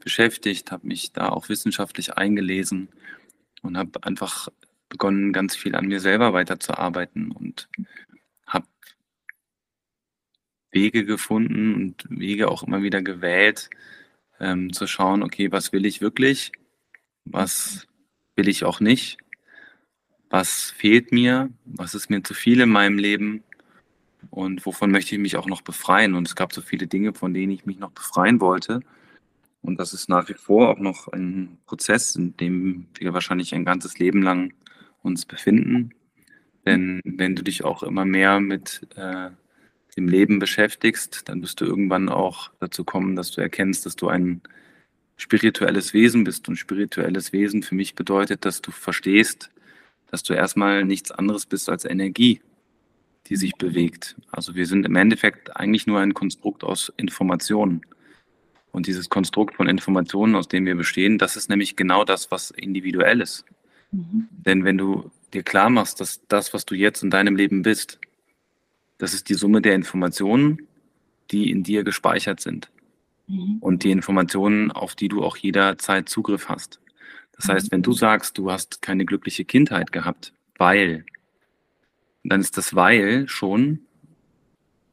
[0.00, 2.88] beschäftigt, habe mich da auch wissenschaftlich eingelesen
[3.62, 4.48] und habe einfach
[4.88, 7.68] begonnen, ganz viel an mir selber weiterzuarbeiten und
[8.46, 8.66] habe
[10.70, 13.68] Wege gefunden und Wege auch immer wieder gewählt,
[14.38, 16.52] ähm, zu schauen, okay, was will ich wirklich,
[17.24, 17.88] was
[18.36, 19.18] will ich auch nicht,
[20.30, 23.42] was fehlt mir, was ist mir zu viel in meinem Leben
[24.30, 26.14] und wovon möchte ich mich auch noch befreien.
[26.14, 28.80] Und es gab so viele Dinge, von denen ich mich noch befreien wollte.
[29.62, 33.64] Und das ist nach wie vor auch noch ein Prozess, in dem wir wahrscheinlich ein
[33.64, 34.52] ganzes Leben lang
[35.02, 35.90] uns befinden.
[36.64, 39.30] Denn wenn du dich auch immer mehr mit äh,
[39.96, 44.08] dem Leben beschäftigst, dann wirst du irgendwann auch dazu kommen, dass du erkennst, dass du
[44.08, 44.42] ein
[45.16, 46.48] spirituelles Wesen bist.
[46.48, 49.50] Und spirituelles Wesen für mich bedeutet, dass du verstehst,
[50.10, 52.40] dass du erstmal nichts anderes bist als Energie.
[53.28, 54.16] die sich bewegt.
[54.30, 57.82] Also wir sind im Endeffekt eigentlich nur ein Konstrukt aus Informationen.
[58.70, 62.50] Und dieses Konstrukt von Informationen, aus dem wir bestehen, das ist nämlich genau das, was
[62.50, 63.44] individuell ist.
[63.90, 64.28] Mhm.
[64.30, 67.98] Denn wenn du dir klar machst, dass das, was du jetzt in deinem Leben bist,
[68.98, 70.66] das ist die Summe der Informationen,
[71.30, 72.70] die in dir gespeichert sind.
[73.26, 73.58] Mhm.
[73.60, 76.80] Und die Informationen, auf die du auch jederzeit Zugriff hast.
[77.32, 81.04] Das heißt, wenn du sagst, du hast keine glückliche Kindheit gehabt, weil,
[82.24, 83.80] dann ist das weil schon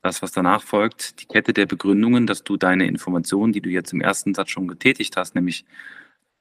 [0.02, 3.94] das, was danach folgt, die Kette der Begründungen, dass du deine Informationen, die du jetzt
[3.94, 5.64] im ersten Satz schon getätigt hast, nämlich,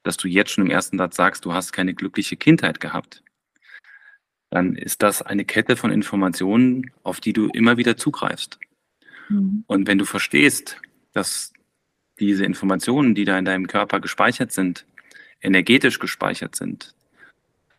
[0.03, 3.23] dass du jetzt schon im ersten Satz sagst, du hast keine glückliche Kindheit gehabt,
[4.49, 8.59] dann ist das eine Kette von Informationen, auf die du immer wieder zugreifst.
[9.29, 9.63] Mhm.
[9.65, 10.81] Und wenn du verstehst,
[11.13, 11.52] dass
[12.25, 14.85] diese Informationen, die da in deinem Körper gespeichert sind,
[15.41, 16.93] energetisch gespeichert sind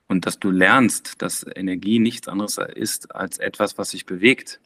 [0.09, 4.61] und dass du lernst, dass Energie nichts anderes ist als etwas, was sich bewegt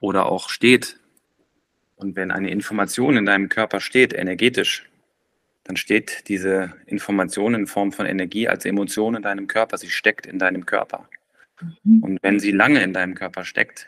[0.00, 0.98] oder auch steht.
[1.96, 4.88] Und wenn eine Information in deinem Körper steht, energetisch,
[5.64, 9.76] dann steht diese Information in Form von Energie als Emotion in deinem Körper.
[9.76, 11.08] Sie steckt in deinem Körper.
[11.84, 12.02] Mhm.
[12.02, 13.86] Und wenn sie lange in deinem Körper steckt,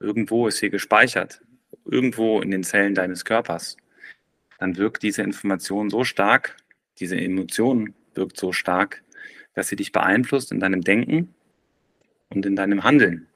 [0.00, 1.40] irgendwo ist sie gespeichert,
[1.84, 3.76] irgendwo in den Zellen deines Körpers,
[4.58, 6.56] dann wirkt diese Information so stark,
[6.98, 9.02] diese Emotion wirkt so stark,
[9.54, 11.34] dass sie dich beeinflusst in deinem Denken
[12.28, 13.26] und in deinem Handeln.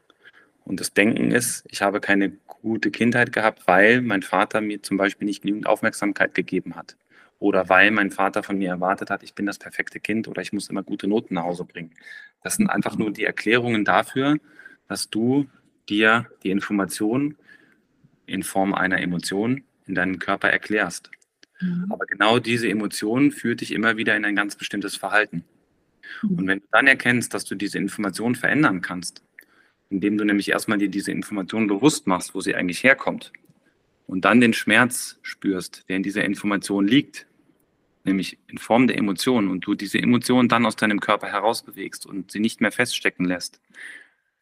[0.65, 4.97] Und das Denken ist, ich habe keine gute Kindheit gehabt, weil mein Vater mir zum
[4.97, 6.97] Beispiel nicht genügend Aufmerksamkeit gegeben hat.
[7.39, 10.53] Oder weil mein Vater von mir erwartet hat, ich bin das perfekte Kind oder ich
[10.53, 11.93] muss immer gute Noten nach Hause bringen.
[12.43, 14.39] Das sind einfach nur die Erklärungen dafür,
[14.89, 15.47] dass du
[15.89, 17.37] dir die Information
[18.27, 21.11] in Form einer Emotion in deinen Körper erklärst.
[21.61, 21.87] Mhm.
[21.91, 25.45] Aber genau diese Emotion führt dich immer wieder in ein ganz bestimmtes Verhalten.
[26.23, 26.39] Mhm.
[26.39, 29.23] Und wenn du dann erkennst, dass du diese Information verändern kannst,
[29.91, 33.33] indem du nämlich erstmal dir diese Information bewusst machst, wo sie eigentlich herkommt,
[34.07, 37.27] und dann den Schmerz spürst, der in dieser Information liegt,
[38.05, 42.31] nämlich in Form der Emotion, und du diese Emotion dann aus deinem Körper herausbewegst und
[42.31, 43.61] sie nicht mehr feststecken lässt,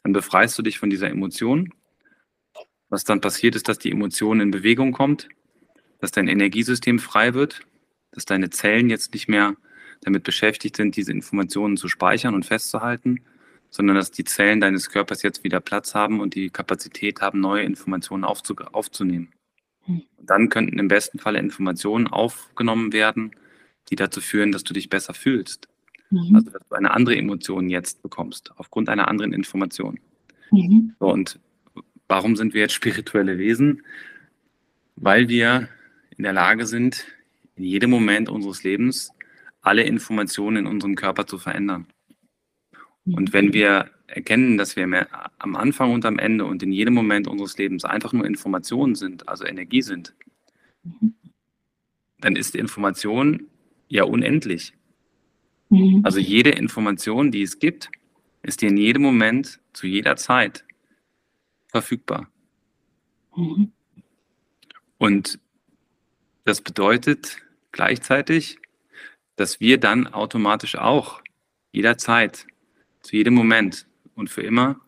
[0.04, 1.72] dann befreist du dich von dieser Emotion.
[2.88, 5.28] Was dann passiert ist, dass die Emotion in Bewegung kommt
[6.00, 7.60] dass dein Energiesystem frei wird,
[8.12, 9.56] dass deine Zellen jetzt nicht mehr
[10.02, 13.22] damit beschäftigt sind, diese Informationen zu speichern und festzuhalten,
[13.70, 17.62] sondern dass die Zellen deines Körpers jetzt wieder Platz haben und die Kapazität haben, neue
[17.62, 19.32] Informationen aufzu aufzunehmen.
[19.84, 20.02] Hm.
[20.16, 23.32] Und dann könnten im besten Falle Informationen aufgenommen werden,
[23.90, 25.68] die dazu führen, dass du dich besser fühlst.
[26.10, 26.36] Mhm.
[26.36, 29.98] Also dass du eine andere Emotion jetzt bekommst, aufgrund einer anderen Information.
[30.50, 30.94] Mhm.
[30.98, 31.40] So, und
[32.08, 33.82] warum sind wir jetzt spirituelle Wesen?
[34.96, 35.68] Weil wir
[36.16, 37.06] in der Lage sind,
[37.56, 39.10] in jedem Moment unseres Lebens
[39.60, 41.86] alle Informationen in unserem Körper zu verändern.
[43.04, 47.26] Und wenn wir erkennen, dass wir am Anfang und am Ende und in jedem Moment
[47.26, 50.14] unseres Lebens einfach nur Informationen sind, also Energie sind,
[52.20, 53.46] dann ist die Information
[53.88, 54.72] ja unendlich.
[55.68, 56.02] Mhm.
[56.04, 57.90] Also jede Information, die es gibt,
[58.42, 60.64] ist dir in jedem Moment, zu jeder Zeit
[61.68, 62.28] verfügbar.
[63.34, 63.72] Mhm.
[64.98, 65.38] Und
[66.44, 67.38] das bedeutet
[67.72, 68.58] gleichzeitig,
[69.36, 71.20] dass wir dann automatisch auch
[71.72, 72.46] jederzeit,
[73.02, 74.80] zu jedem Moment und für immer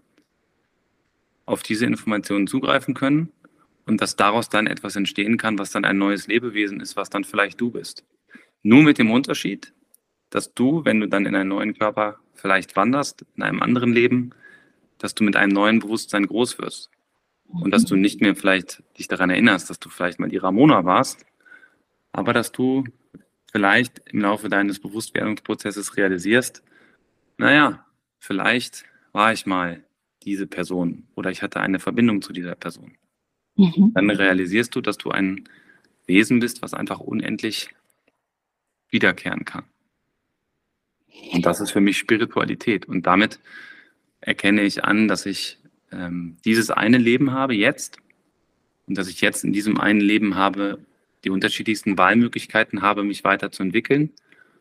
[1.45, 3.33] auf diese Informationen zugreifen können
[3.87, 7.25] und dass daraus dann etwas entstehen kann, was dann ein neues Lebewesen ist, was dann
[7.25, 8.05] vielleicht du bist.
[8.63, 9.73] Nur mit dem Unterschied,
[10.31, 14.31] dass du, wenn du dann in einen neuen Körper vielleicht wanderst, in einem anderen Leben,
[14.99, 16.91] dass du mit einem neuen Bewusstsein groß wirst.
[17.49, 20.85] Und dass du nicht mehr vielleicht dich daran erinnerst, dass du vielleicht mal die Ramona
[20.85, 21.25] warst,
[22.13, 22.85] aber dass du
[23.51, 26.63] vielleicht im Laufe deines Bewusstwerdungsprozesses realisierst,
[27.39, 27.87] naja,
[28.19, 29.83] vielleicht war ich mal
[30.25, 32.99] diese Person oder ich hatte eine Verbindung zu dieser Person.
[33.57, 33.93] Mhm.
[33.95, 35.49] Dann realisierst du, dass du ein
[36.07, 37.71] Wesen bist, was einfach unendlich
[38.91, 39.65] wiederkehren kann.
[41.33, 42.87] Und das ist für mich Spiritualität.
[42.87, 43.41] Und damit
[44.21, 45.59] erkenne ich an, dass ich
[45.93, 47.99] ähm, dieses eine Leben habe jetzt
[48.87, 50.79] und dass ich jetzt in diesem einen Leben habe,
[51.25, 54.11] die unterschiedlichsten Wahlmöglichkeiten habe, mich weiterzuentwickeln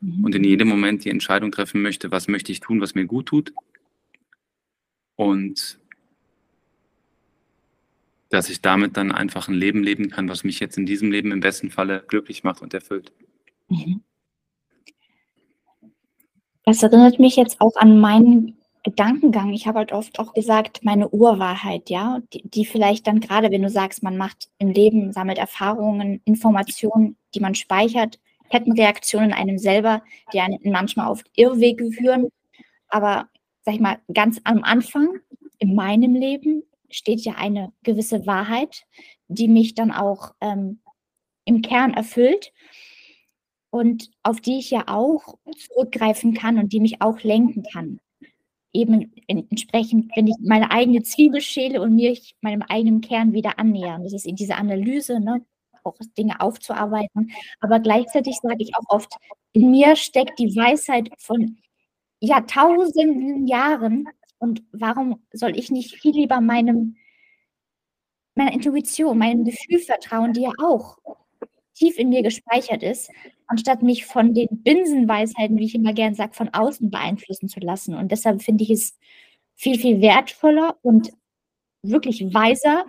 [0.02, 0.24] mhm.
[0.24, 3.28] und in jedem Moment die Entscheidung treffen möchte, was möchte ich tun, was mir gut
[3.28, 3.54] tut.
[5.16, 5.80] Und
[8.30, 11.32] dass ich damit dann einfach ein Leben leben kann, was mich jetzt in diesem Leben
[11.32, 13.12] im besten Falle glücklich macht und erfüllt.
[13.70, 14.02] Mhm.
[16.66, 18.57] Das erinnert mich jetzt auch an meinen
[18.88, 19.52] Gedankengang.
[19.52, 23.62] Ich habe halt oft auch gesagt, meine Urwahrheit, ja, die, die vielleicht dann gerade, wenn
[23.62, 28.18] du sagst, man macht im Leben, sammelt Erfahrungen, Informationen, die man speichert,
[28.50, 32.30] Kettenreaktionen in einem selber, die einen manchmal auf Irrwege führen.
[32.88, 33.28] Aber
[33.66, 35.20] sag ich mal, ganz am Anfang
[35.60, 38.86] in meinem Leben steht ja eine gewisse Wahrheit,
[39.28, 40.80] die mich dann auch ähm,
[41.44, 42.54] im Kern erfüllt
[43.70, 48.00] und auf die ich ja auch zurückgreifen kann und die mich auch lenken kann.
[48.78, 54.04] Eben entsprechend, wenn ich meine eigene Zwiebel schäle und mir meinem eigenen Kern wieder annähern.
[54.04, 55.44] Das ist in dieser Analyse, ne,
[55.84, 57.32] auch Dinge aufzuarbeiten.
[57.60, 59.16] Aber gleichzeitig sage ich auch oft,
[59.54, 61.58] in mir steckt die Weisheit von
[62.20, 64.08] Jahrtausenden Jahren.
[64.38, 66.98] Und warum soll ich nicht viel lieber meinem,
[68.36, 70.98] meiner Intuition, meinem Gefühl vertrauen, die ja auch
[71.74, 73.10] tief in mir gespeichert ist,
[73.48, 77.96] anstatt mich von den Binsenweisheiten, wie ich immer gern sage, von außen beeinflussen zu lassen.
[77.96, 78.98] Und deshalb finde ich es
[79.56, 81.12] viel, viel wertvoller und
[81.82, 82.86] wirklich weiser,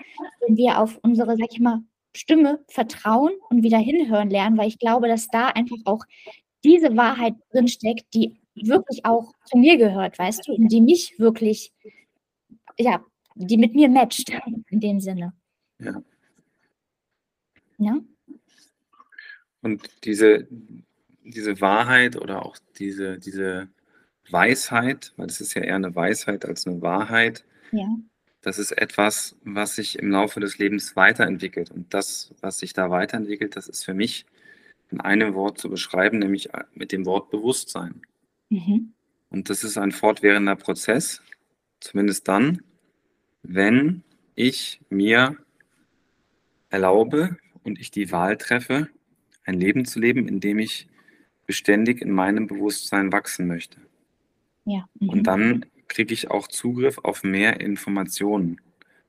[0.47, 1.81] wenn wir auf unsere, sag ich mal,
[2.15, 6.05] Stimme vertrauen und wieder hinhören lernen, weil ich glaube, dass da einfach auch
[6.65, 11.73] diese Wahrheit drinsteckt, die wirklich auch zu mir gehört, weißt du, und die mich wirklich,
[12.79, 13.05] ja,
[13.37, 14.33] die mit mir matcht
[14.69, 15.33] in dem Sinne.
[15.79, 16.03] Ja.
[17.79, 18.01] Ja.
[19.63, 20.47] Und diese,
[21.25, 23.69] diese Wahrheit oder auch diese, diese
[24.31, 27.87] Weisheit, weil es ist ja eher eine Weisheit als eine Wahrheit, ja.
[28.43, 31.71] das ist etwas, was sich im Laufe des Lebens weiterentwickelt.
[31.71, 34.27] Und das, was sich da weiterentwickelt, das ist für mich
[34.91, 38.03] in einem Wort zu beschreiben, nämlich mit dem Wort Bewusstsein.
[38.49, 38.93] Mhm.
[39.31, 41.23] Und das ist ein fortwährender Prozess,
[41.81, 42.63] zumindest dann,
[43.43, 44.03] wenn
[44.35, 45.37] ich mir
[46.71, 48.89] erlaube und ich die Wahl treffe,
[49.49, 50.87] ein Leben zu leben, in dem ich
[51.47, 53.79] beständig in meinem Bewusstsein wachsen möchte.
[54.67, 54.87] Ja.
[55.01, 55.09] Mhm.
[55.09, 58.61] Und dann kriege ich auch Zugriff auf mehr Informationen.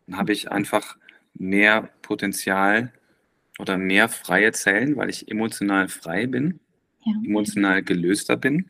[0.07, 0.97] Dann habe ich einfach
[1.33, 2.93] mehr Potenzial
[3.59, 6.61] oder mehr freie Zellen, weil ich emotional frei bin,
[7.03, 7.13] ja.
[7.25, 8.69] emotional gelöster bin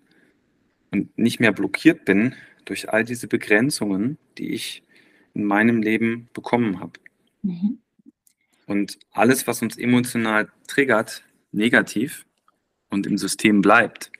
[0.89, 2.33] und nicht mehr blockiert bin
[2.65, 4.81] durch all diese Begrenzungen, die ich
[5.35, 6.99] in meinem Leben bekommen habe.
[7.43, 7.77] Mhm.
[8.65, 12.25] Und alles, was uns emotional triggert, negativ
[12.89, 14.11] und im System bleibt,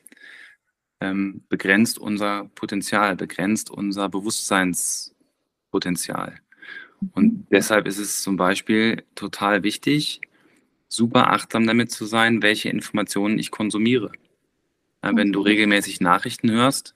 [1.02, 6.40] ähm, begrenzt unser Potenzial, begrenzt unser Bewusstseinspotenzial.
[7.14, 10.20] Und deshalb ist es zum Beispiel total wichtig,
[10.90, 14.12] super achtsam damit zu sein, welche Informationen ich konsumiere.
[15.04, 16.96] Ja, wenn du regelmäßig Nachrichten hörst,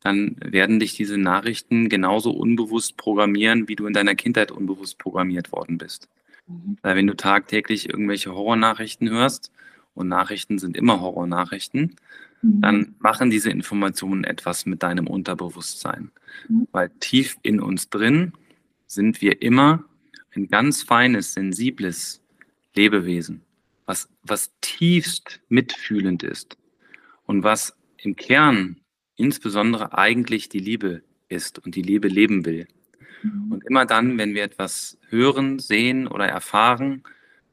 [0.00, 5.50] dann werden dich diese Nachrichten genauso unbewusst programmieren, wie du in deiner Kindheit unbewusst programmiert
[5.50, 6.08] worden bist.
[6.46, 6.76] Mhm.
[6.82, 9.50] Weil wenn du tagtäglich irgendwelche Horrornachrichten hörst,
[9.98, 11.96] und Nachrichten sind immer Horrornachrichten,
[12.42, 12.60] mhm.
[12.60, 16.10] dann machen diese Informationen etwas mit deinem Unterbewusstsein.
[16.48, 16.68] Mhm.
[16.72, 18.32] Weil tief in uns drin
[18.86, 19.84] sind wir immer
[20.34, 22.22] ein ganz feines, sensibles
[22.74, 23.42] Lebewesen,
[23.86, 26.56] was, was tiefst mitfühlend ist
[27.26, 28.76] und was im Kern
[29.16, 32.68] insbesondere eigentlich die Liebe ist und die Liebe leben will.
[33.22, 33.52] Mhm.
[33.52, 37.02] Und immer dann, wenn wir etwas hören, sehen oder erfahren,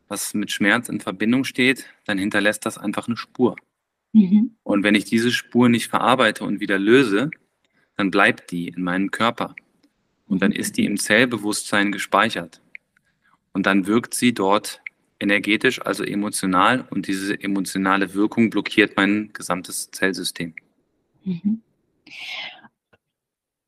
[0.07, 3.55] was mit Schmerz in Verbindung steht, dann hinterlässt das einfach eine Spur.
[4.13, 4.55] Mhm.
[4.63, 7.29] Und wenn ich diese Spur nicht verarbeite und wieder löse,
[7.97, 9.55] dann bleibt die in meinem Körper.
[10.27, 12.61] Und dann ist die im Zellbewusstsein gespeichert.
[13.53, 14.81] Und dann wirkt sie dort
[15.19, 16.87] energetisch, also emotional.
[16.89, 20.53] Und diese emotionale Wirkung blockiert mein gesamtes Zellsystem.
[21.23, 21.61] Mhm.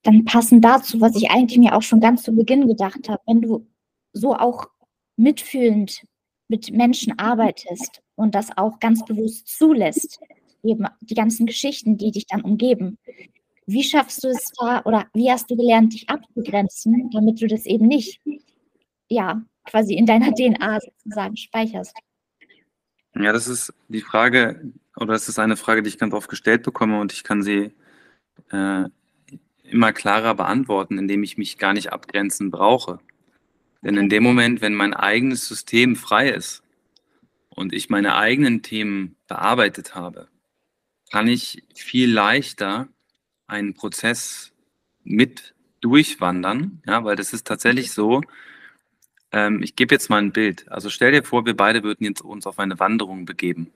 [0.04, 3.42] Dann passend dazu, was ich eigentlich mir auch schon ganz zu Beginn gedacht habe, wenn
[3.42, 3.68] du
[4.14, 4.70] so auch
[5.18, 6.04] mitfühlend
[6.48, 10.20] mit Menschen arbeitest und das auch ganz bewusst zulässt,
[10.64, 12.98] eben die ganzen Geschichten, die dich dann umgeben.
[13.66, 17.66] Wie schaffst du es da oder wie hast du gelernt, dich abzugrenzen, damit du das
[17.66, 18.22] eben nicht,
[19.10, 21.94] ja, quasi in deiner DNA sozusagen speicherst?
[23.16, 26.64] Ja, das ist die Frage, oder das ist eine Frage, die ich ganz oft gestellt
[26.64, 27.74] bekomme und ich kann sie
[28.52, 28.86] äh,
[29.64, 33.00] immer klarer beantworten, indem ich mich gar nicht abgrenzen brauche.
[33.88, 36.62] Denn in dem Moment, wenn mein eigenes System frei ist
[37.48, 40.28] und ich meine eigenen Themen bearbeitet habe,
[41.10, 42.90] kann ich viel leichter
[43.48, 44.52] einen Prozess
[45.06, 48.24] mit durchwandern, ja, weil das ist tatsächlich so.
[49.32, 50.70] Ähm, ich gebe jetzt mal ein Bild.
[50.70, 53.72] Also stell dir vor, wir beide würden jetzt uns auf eine Wanderung begeben.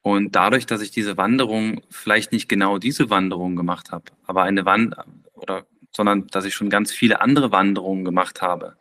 [0.00, 4.64] Und dadurch, dass ich diese Wanderung vielleicht nicht genau diese Wanderung gemacht habe, aber eine
[4.64, 8.76] Wanderung oder sondern dass ich schon ganz viele andere Wanderungen gemacht habe.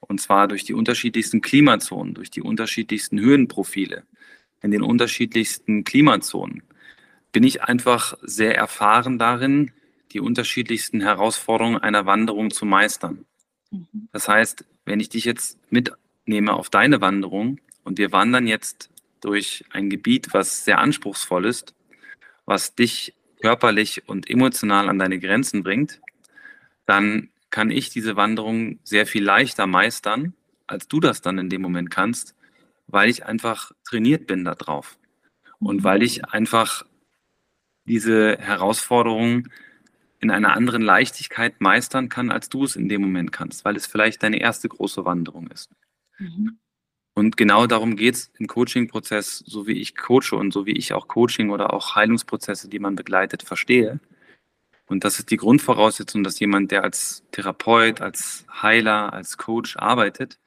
[0.00, 4.04] Und zwar durch die unterschiedlichsten Klimazonen, durch die unterschiedlichsten Höhenprofile,
[4.60, 6.62] in den unterschiedlichsten Klimazonen.
[7.32, 9.72] Bin ich einfach sehr erfahren darin,
[10.12, 13.24] die unterschiedlichsten Herausforderungen einer Wanderung zu meistern.
[13.70, 14.08] Mhm.
[14.12, 18.90] Das heißt, wenn ich dich jetzt mitnehme auf deine Wanderung und wir wandern jetzt
[19.20, 21.74] durch ein Gebiet, was sehr anspruchsvoll ist,
[22.44, 26.00] was dich körperlich und emotional an deine Grenzen bringt,
[26.86, 30.34] dann kann ich diese Wanderung sehr viel leichter meistern,
[30.66, 32.34] als du das dann in dem Moment kannst,
[32.86, 34.98] weil ich einfach trainiert bin darauf.
[35.58, 35.84] Und mhm.
[35.84, 36.84] weil ich einfach
[37.84, 39.48] diese Herausforderung
[40.20, 43.86] in einer anderen Leichtigkeit meistern kann, als du es in dem Moment kannst, weil es
[43.86, 45.70] vielleicht deine erste große Wanderung ist.
[46.18, 46.58] Mhm.
[47.14, 50.94] Und genau darum geht es im Coaching-Prozess, so wie ich coache und so wie ich
[50.94, 54.00] auch Coaching oder auch Heilungsprozesse, die man begleitet, verstehe.
[54.92, 60.38] Und das ist die Grundvoraussetzung, dass jemand, der als Therapeut, als Heiler, als Coach arbeitet,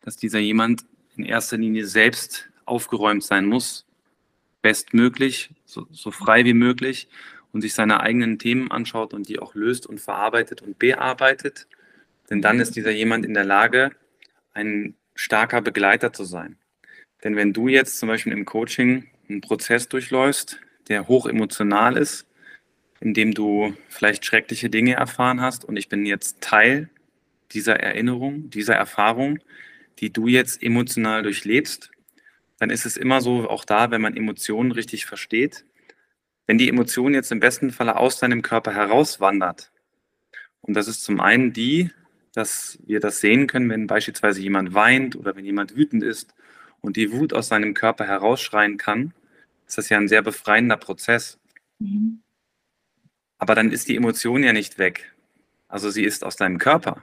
[0.00, 0.86] dass dieser jemand
[1.16, 3.84] in erster Linie selbst aufgeräumt sein muss,
[4.62, 7.08] bestmöglich, so, so frei wie möglich
[7.52, 11.66] und sich seine eigenen Themen anschaut und die auch löst und verarbeitet und bearbeitet.
[12.30, 13.90] Denn dann ist dieser jemand in der Lage,
[14.54, 16.56] ein starker Begleiter zu sein.
[17.22, 22.24] Denn wenn du jetzt zum Beispiel im Coaching einen Prozess durchläufst, der hoch emotional ist,
[23.00, 26.90] in dem du vielleicht schreckliche Dinge erfahren hast und ich bin jetzt Teil
[27.52, 29.38] dieser Erinnerung, dieser Erfahrung,
[29.98, 31.90] die du jetzt emotional durchlebst,
[32.58, 35.64] dann ist es immer so, auch da, wenn man Emotionen richtig versteht,
[36.46, 39.72] wenn die Emotion jetzt im besten Falle aus deinem Körper herauswandert,
[40.62, 41.90] und das ist zum einen die,
[42.34, 46.34] dass wir das sehen können, wenn beispielsweise jemand weint oder wenn jemand wütend ist
[46.80, 49.14] und die Wut aus seinem Körper herausschreien kann,
[49.66, 51.38] ist das ja ein sehr befreiender Prozess.
[51.78, 52.20] Mhm.
[53.40, 55.12] Aber dann ist die Emotion ja nicht weg.
[55.66, 57.02] Also sie ist aus deinem Körper.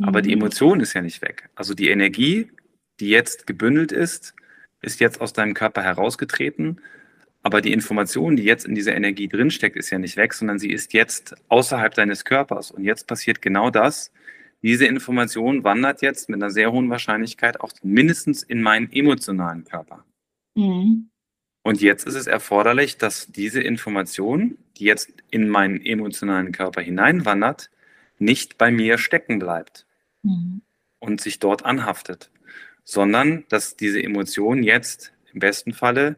[0.00, 0.42] Aber die mhm.
[0.42, 1.50] Emotion ist ja nicht weg.
[1.54, 2.50] Also die Energie,
[3.00, 4.34] die jetzt gebündelt ist,
[4.80, 6.80] ist jetzt aus deinem Körper herausgetreten.
[7.42, 10.70] Aber die Information, die jetzt in dieser Energie drinsteckt, ist ja nicht weg, sondern sie
[10.70, 12.70] ist jetzt außerhalb deines Körpers.
[12.70, 14.12] Und jetzt passiert genau das.
[14.62, 20.04] Diese Information wandert jetzt mit einer sehr hohen Wahrscheinlichkeit auch mindestens in meinen emotionalen Körper.
[20.54, 21.10] Mhm.
[21.62, 27.70] Und jetzt ist es erforderlich, dass diese Information, die jetzt in meinen emotionalen Körper hineinwandert,
[28.18, 29.86] nicht bei mir stecken bleibt
[30.22, 30.62] mhm.
[30.98, 32.30] und sich dort anhaftet
[32.90, 36.16] sondern dass diese Emotion jetzt im besten Falle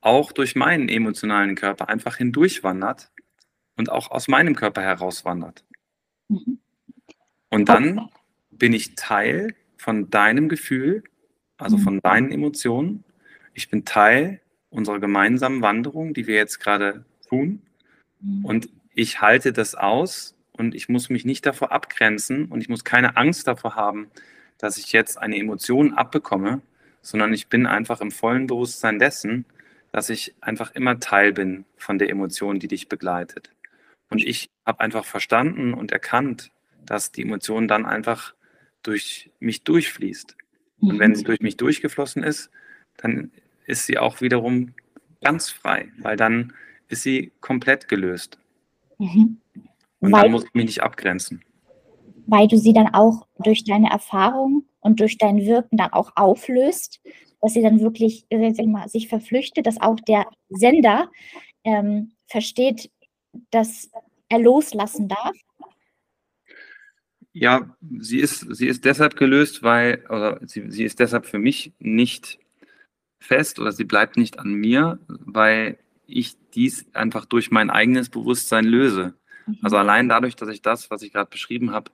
[0.00, 3.10] auch durch meinen emotionalen Körper einfach hindurchwandert
[3.76, 5.64] und auch aus meinem Körper herauswandert.
[6.28, 6.60] Mhm.
[7.50, 8.08] Und dann
[8.52, 11.02] bin ich Teil von deinem Gefühl,
[11.56, 12.02] also von mhm.
[12.02, 13.02] deinen Emotionen.
[13.52, 14.40] Ich bin Teil
[14.72, 17.62] unserer gemeinsamen Wanderung, die wir jetzt gerade tun.
[18.20, 18.44] Mhm.
[18.44, 22.84] Und ich halte das aus und ich muss mich nicht davor abgrenzen und ich muss
[22.84, 24.10] keine Angst davor haben,
[24.58, 26.60] dass ich jetzt eine Emotion abbekomme,
[27.00, 29.44] sondern ich bin einfach im vollen Bewusstsein dessen,
[29.92, 33.50] dass ich einfach immer Teil bin von der Emotion, die dich begleitet.
[34.08, 36.50] Und ich habe einfach verstanden und erkannt,
[36.84, 38.34] dass die Emotion dann einfach
[38.82, 40.36] durch mich durchfließt.
[40.80, 42.50] Und wenn sie durch mich durchgeflossen ist,
[42.96, 43.30] dann
[43.66, 44.74] ist sie auch wiederum
[45.22, 46.52] ganz frei, weil dann
[46.88, 48.38] ist sie komplett gelöst.
[48.98, 49.38] Mhm.
[50.00, 51.44] Und weil, dann muss ich mich nicht abgrenzen
[52.26, 57.00] weil du sie dann auch durch deine Erfahrung und durch dein Wirken dann auch auflöst,
[57.40, 61.10] dass sie dann wirklich äh, mal, sich verflüchtet, dass auch der Sender
[61.64, 62.90] ähm, versteht,
[63.50, 63.90] dass
[64.28, 65.34] er loslassen darf?
[67.32, 71.72] Ja, sie ist, sie ist deshalb gelöst, weil, oder sie, sie ist deshalb für mich
[71.78, 72.38] nicht
[73.22, 78.64] fest oder sie bleibt nicht an mir, weil ich dies einfach durch mein eigenes Bewusstsein
[78.64, 79.14] löse.
[79.46, 79.58] Mhm.
[79.62, 81.90] Also allein dadurch, dass ich das, was ich gerade beschrieben habe,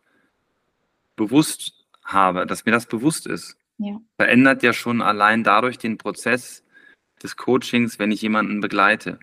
[1.16, 4.00] bewusst habe, dass mir das bewusst ist, ja.
[4.16, 6.64] verändert ja schon allein dadurch den Prozess
[7.22, 9.18] des Coachings, wenn ich jemanden begleite.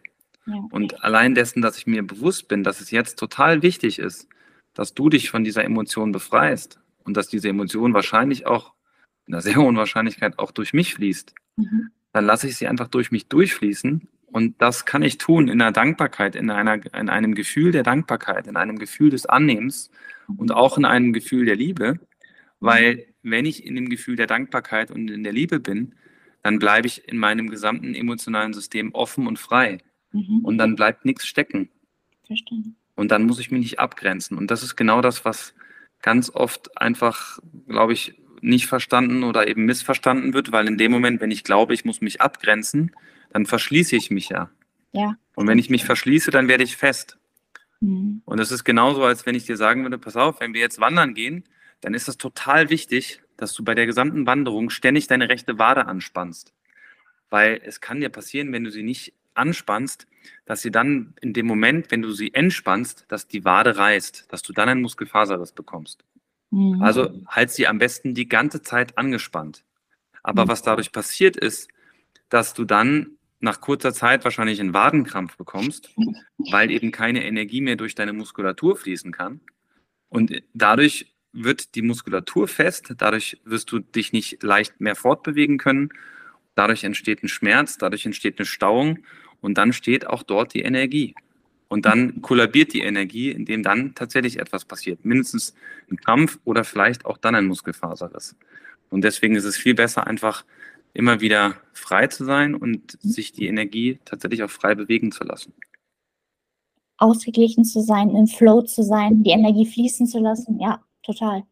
[0.45, 0.63] Ja.
[0.71, 4.27] Und allein dessen, dass ich mir bewusst bin, dass es jetzt total wichtig ist,
[4.73, 8.73] dass du dich von dieser Emotion befreist und dass diese Emotion wahrscheinlich auch
[9.25, 11.89] in einer sehr hohen Wahrscheinlichkeit auch durch mich fließt, mhm.
[12.13, 14.07] dann lasse ich sie einfach durch mich durchfließen.
[14.27, 18.47] Und das kann ich tun in einer Dankbarkeit, in, einer, in einem Gefühl der Dankbarkeit,
[18.47, 19.91] in einem Gefühl des Annehmens
[20.35, 21.99] und auch in einem Gefühl der Liebe,
[22.59, 25.95] weil wenn ich in dem Gefühl der Dankbarkeit und in der Liebe bin,
[26.43, 29.79] dann bleibe ich in meinem gesamten emotionalen System offen und frei.
[30.11, 30.39] Mhm.
[30.43, 31.69] Und dann bleibt nichts stecken.
[32.27, 32.75] Verstanden.
[32.95, 34.37] Und dann muss ich mich nicht abgrenzen.
[34.37, 35.53] Und das ist genau das, was
[36.01, 41.21] ganz oft einfach, glaube ich, nicht verstanden oder eben missverstanden wird, weil in dem Moment,
[41.21, 42.91] wenn ich glaube, ich muss mich abgrenzen,
[43.31, 44.49] dann verschließe ich mich ja.
[44.91, 45.17] Ja.
[45.35, 47.17] Und wenn ich mich verschließe, dann werde ich fest.
[47.81, 48.21] Mhm.
[48.25, 50.79] Und es ist genauso, als wenn ich dir sagen würde, pass auf, wenn wir jetzt
[50.79, 51.43] wandern gehen,
[51.81, 55.87] dann ist es total wichtig, dass du bei der gesamten Wanderung ständig deine rechte Wade
[55.87, 56.53] anspannst.
[57.29, 60.07] Weil es kann dir passieren, wenn du sie nicht anspannst,
[60.45, 64.41] dass sie dann in dem Moment, wenn du sie entspannst, dass die Wade reißt, dass
[64.41, 66.03] du dann einen Muskelfaserriss bekommst.
[66.51, 66.81] Mhm.
[66.81, 69.63] Also halt sie am besten die ganze Zeit angespannt.
[70.23, 70.49] Aber mhm.
[70.49, 71.69] was dadurch passiert ist,
[72.29, 75.93] dass du dann nach kurzer Zeit wahrscheinlich einen Wadenkrampf bekommst,
[76.51, 79.41] weil eben keine Energie mehr durch deine Muskulatur fließen kann.
[80.09, 85.89] Und dadurch wird die Muskulatur fest, dadurch wirst du dich nicht leicht mehr fortbewegen können,
[86.55, 88.99] dadurch entsteht ein Schmerz, dadurch entsteht eine Stauung
[89.41, 91.13] und dann steht auch dort die Energie.
[91.67, 95.03] Und dann kollabiert die Energie, indem dann tatsächlich etwas passiert.
[95.03, 95.55] Mindestens
[95.89, 98.35] ein Krampf oder vielleicht auch dann ein Muskelfaserriss.
[98.89, 100.45] Und deswegen ist es viel besser, einfach
[100.93, 105.53] immer wieder frei zu sein und sich die Energie tatsächlich auch frei bewegen zu lassen.
[106.97, 111.43] Ausgeglichen zu sein, im Flow zu sein, die Energie fließen zu lassen, ja, total.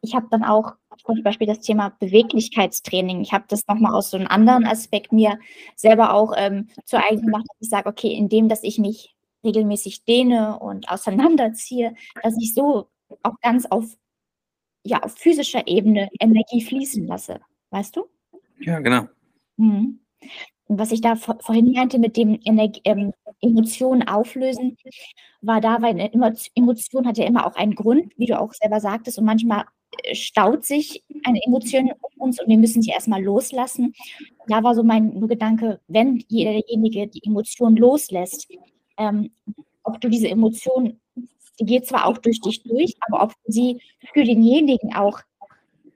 [0.00, 0.74] Ich habe dann auch
[1.04, 3.20] zum Beispiel das Thema Beweglichkeitstraining.
[3.20, 5.38] Ich habe das nochmal aus so einem anderen Aspekt mir
[5.76, 9.14] selber auch ähm, zu eigen gemacht, ich sage, okay, indem, dass ich mich
[9.44, 12.88] regelmäßig dehne und auseinanderziehe, dass ich so
[13.22, 13.96] auch ganz auf,
[14.84, 17.40] ja, auf physischer Ebene Energie fließen lasse.
[17.70, 18.06] Weißt du?
[18.60, 19.06] Ja, genau.
[19.56, 20.00] Mhm.
[20.66, 24.76] Und was ich da vor, vorhin meinte mit dem Energie, ähm, Emotionen auflösen,
[25.40, 26.12] war da, weil eine
[26.54, 29.64] Emotion hat ja immer auch einen Grund, wie du auch selber sagtest, und manchmal
[30.02, 33.94] äh, staut sich eine Emotion um uns und wir müssen sie erstmal loslassen.
[34.48, 38.48] Da war so mein Gedanke, wenn derjenige die Emotion loslässt,
[38.98, 39.30] ähm,
[39.82, 41.00] ob du diese Emotion,
[41.58, 43.80] die geht zwar auch durch dich durch, aber ob du sie
[44.12, 45.20] für denjenigen auch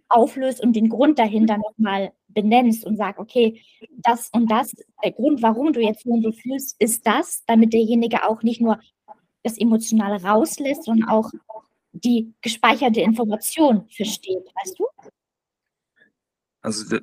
[0.08, 3.62] auflöst und den Grund dahinter nochmal benennst und sagst, okay,
[3.98, 7.72] das und das, der Grund, warum du jetzt so und so fühlst, ist das, damit
[7.72, 8.80] derjenige auch nicht nur
[9.42, 11.30] das Emotionale rauslässt, sondern auch
[11.92, 14.86] die gespeicherte Information versteht, weißt du?
[16.62, 16.98] Also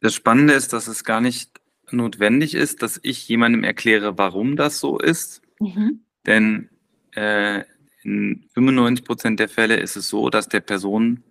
[0.00, 1.60] das Spannende ist, dass es gar nicht
[1.94, 5.42] notwendig ist, dass ich jemandem erkläre, warum das so ist.
[5.60, 6.00] Mhm.
[6.26, 6.68] Denn
[7.12, 7.64] äh,
[8.02, 11.22] in 95 Prozent der Fälle ist es so, dass der Person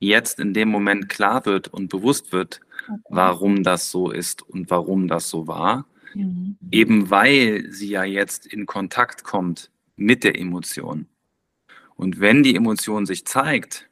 [0.00, 3.00] jetzt in dem Moment klar wird und bewusst wird, okay.
[3.08, 5.86] warum das so ist und warum das so war.
[6.14, 6.56] Mhm.
[6.70, 11.06] Eben weil sie ja jetzt in Kontakt kommt mit der Emotion.
[11.96, 13.88] Und wenn die Emotion sich zeigt,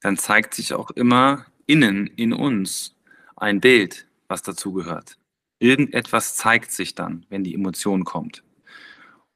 [0.00, 2.96] dann zeigt sich auch immer innen in uns
[3.36, 5.18] ein Bild, was dazugehört.
[5.62, 8.42] Irgendetwas zeigt sich dann, wenn die Emotion kommt.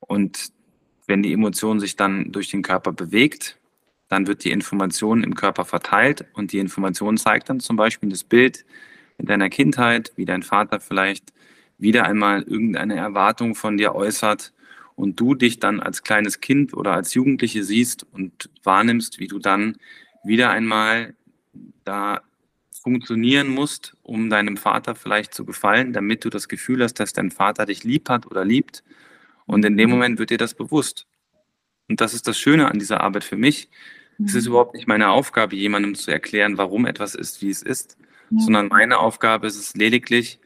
[0.00, 0.48] Und
[1.06, 3.60] wenn die Emotion sich dann durch den Körper bewegt,
[4.08, 8.24] dann wird die Information im Körper verteilt und die Information zeigt dann zum Beispiel das
[8.24, 8.64] Bild
[9.18, 11.32] in deiner Kindheit, wie dein Vater vielleicht
[11.78, 14.52] wieder einmal irgendeine Erwartung von dir äußert
[14.96, 19.38] und du dich dann als kleines Kind oder als Jugendliche siehst und wahrnimmst, wie du
[19.38, 19.76] dann
[20.24, 21.14] wieder einmal
[21.84, 22.22] da
[22.86, 27.32] funktionieren musst, um deinem Vater vielleicht zu gefallen, damit du das Gefühl hast, dass dein
[27.32, 28.84] Vater dich lieb hat oder liebt.
[29.44, 31.08] Und in dem Moment wird dir das bewusst.
[31.88, 33.68] Und das ist das Schöne an dieser Arbeit für mich.
[34.24, 34.50] Es ist mhm.
[34.50, 37.98] überhaupt nicht meine Aufgabe, jemandem zu erklären, warum etwas ist, wie es ist,
[38.30, 38.38] ja.
[38.38, 40.38] sondern meine Aufgabe ist es lediglich,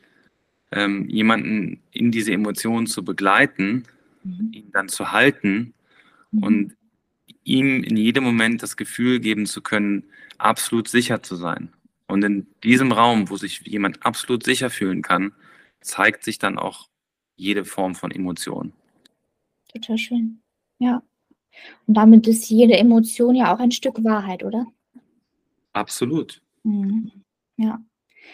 [0.72, 3.84] ähm, jemanden in diese Emotionen zu begleiten,
[4.24, 4.48] mhm.
[4.52, 5.74] ihn dann zu halten
[6.30, 6.42] mhm.
[6.42, 6.76] und
[7.44, 10.04] ihm in jedem Moment das Gefühl geben zu können,
[10.38, 11.70] absolut sicher zu sein.
[12.10, 15.32] Und in diesem Raum, wo sich jemand absolut sicher fühlen kann,
[15.80, 16.88] zeigt sich dann auch
[17.36, 18.72] jede Form von Emotion.
[19.72, 20.42] Total schön.
[20.78, 21.02] Ja.
[21.86, 24.66] Und damit ist jede Emotion ja auch ein Stück Wahrheit, oder?
[25.72, 26.42] Absolut.
[26.64, 27.12] Mhm.
[27.56, 27.80] Ja.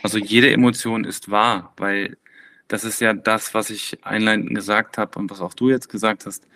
[0.02, 2.16] Also jede Emotion ist wahr, weil
[2.68, 6.26] das ist ja das, was ich einleitend gesagt habe und was auch du jetzt gesagt
[6.26, 6.46] hast.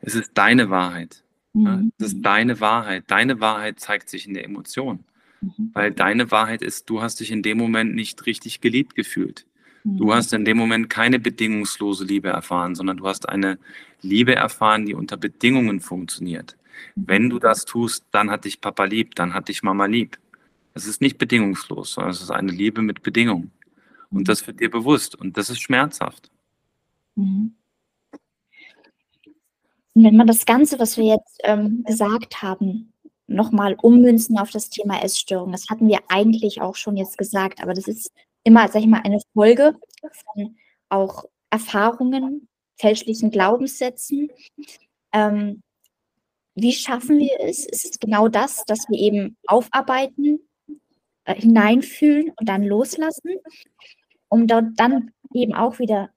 [0.00, 1.22] Es ist deine Wahrheit.
[1.52, 1.92] Mhm.
[1.98, 3.04] Es ist deine Wahrheit.
[3.08, 5.04] Deine Wahrheit zeigt sich in der Emotion.
[5.40, 5.70] Mhm.
[5.72, 9.46] Weil deine Wahrheit ist, du hast dich in dem Moment nicht richtig geliebt gefühlt.
[9.84, 10.12] Du mhm.
[10.12, 13.58] hast in dem Moment keine bedingungslose Liebe erfahren, sondern du hast eine
[14.02, 16.56] Liebe erfahren, die unter Bedingungen funktioniert.
[16.96, 20.18] Wenn du das tust, dann hat dich Papa lieb, dann hat dich Mama lieb.
[20.74, 23.50] Es ist nicht bedingungslos, sondern es ist eine Liebe mit Bedingungen.
[24.10, 26.30] Und das wird dir bewusst und das ist schmerzhaft.
[27.14, 27.54] Mhm.
[29.94, 32.89] Wenn man das Ganze, was wir jetzt ähm, gesagt haben,
[33.30, 37.74] nochmal ummünzen auf das Thema Essstörung, das hatten wir eigentlich auch schon jetzt gesagt, aber
[37.74, 38.12] das ist
[38.44, 40.56] immer, sag ich mal, eine Folge von
[40.88, 44.30] auch Erfahrungen, fälschlichen Glaubenssätzen.
[45.12, 45.62] Ähm,
[46.54, 47.66] wie schaffen wir es?
[47.66, 50.40] Es ist genau das, dass wir eben aufarbeiten,
[51.24, 53.34] äh, hineinfühlen und dann loslassen,
[54.28, 56.10] um dort dann eben auch wieder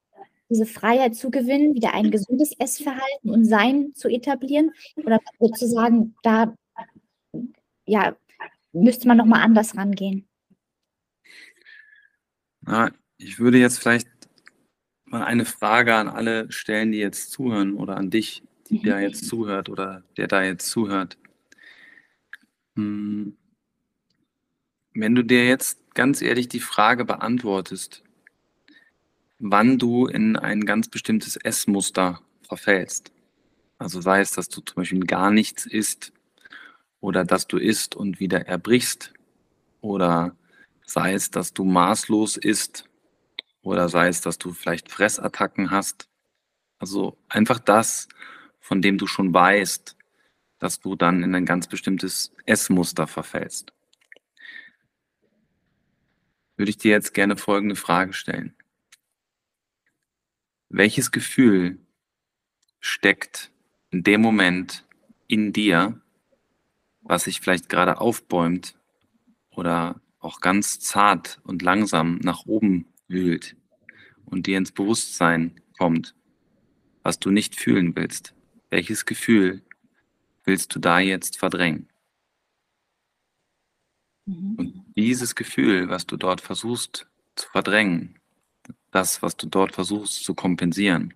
[0.50, 6.54] diese Freiheit zu gewinnen, wieder ein gesundes Essverhalten und Sein zu etablieren oder sozusagen da
[7.86, 8.16] ja
[8.74, 10.28] müsste man noch mal anders rangehen.
[12.62, 14.08] Na, ich würde jetzt vielleicht
[15.06, 19.28] mal eine Frage an alle stellen, die jetzt zuhören oder an dich, die da jetzt
[19.28, 21.18] zuhört oder der da jetzt zuhört.
[22.76, 23.38] Hm.
[24.96, 28.04] Wenn du dir jetzt ganz ehrlich die Frage beantwortest,
[29.40, 33.12] wann du in ein ganz bestimmtes Essmuster verfällst,
[33.78, 36.14] Also sei es, dass du zum Beispiel gar nichts isst
[37.04, 39.14] oder dass du isst und wieder erbrichst
[39.82, 40.38] oder
[40.86, 42.90] sei es, dass du maßlos isst
[43.62, 46.08] oder sei es, dass du vielleicht Fressattacken hast.
[46.80, 48.08] Also einfach das,
[48.62, 49.98] von dem du schon weißt,
[50.60, 53.74] dass du dann in ein ganz bestimmtes Essmuster verfällst.
[56.56, 58.56] Würde ich dir jetzt gerne folgende Frage stellen.
[60.70, 61.80] Welches Gefühl
[62.80, 63.52] steckt
[63.90, 64.88] in dem Moment
[65.28, 66.00] in dir,
[67.04, 68.76] was sich vielleicht gerade aufbäumt
[69.52, 73.56] oder auch ganz zart und langsam nach oben wühlt
[74.26, 76.16] und dir ins Bewusstsein kommt,
[77.04, 78.34] was du nicht fühlen willst?
[78.70, 79.62] Welches Gefühl
[80.46, 81.90] willst du da jetzt verdrängen?
[84.26, 84.56] Mhm.
[84.56, 88.20] Und dieses Gefühl, was du dort versuchst zu verdrängen,
[88.92, 91.14] das, was du dort versuchst zu kompensieren,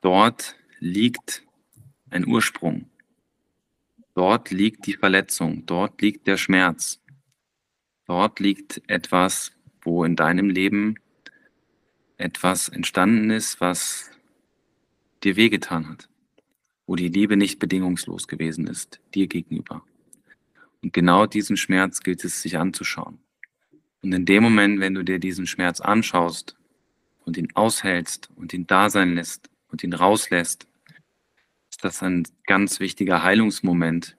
[0.00, 1.42] dort liegt
[2.10, 2.88] ein Ursprung.
[4.16, 7.02] Dort liegt die Verletzung, dort liegt der Schmerz.
[8.06, 9.52] Dort liegt etwas,
[9.82, 10.94] wo in deinem Leben
[12.16, 14.10] etwas entstanden ist, was
[15.22, 16.08] dir wehgetan hat,
[16.86, 19.82] wo die Liebe nicht bedingungslos gewesen ist, dir gegenüber.
[20.80, 23.18] Und genau diesen Schmerz gilt es sich anzuschauen.
[24.00, 26.56] Und in dem Moment, wenn du dir diesen Schmerz anschaust
[27.26, 30.66] und ihn aushältst und ihn da sein lässt und ihn rauslässt,
[31.76, 34.16] ist das ein ganz wichtiger Heilungsmoment,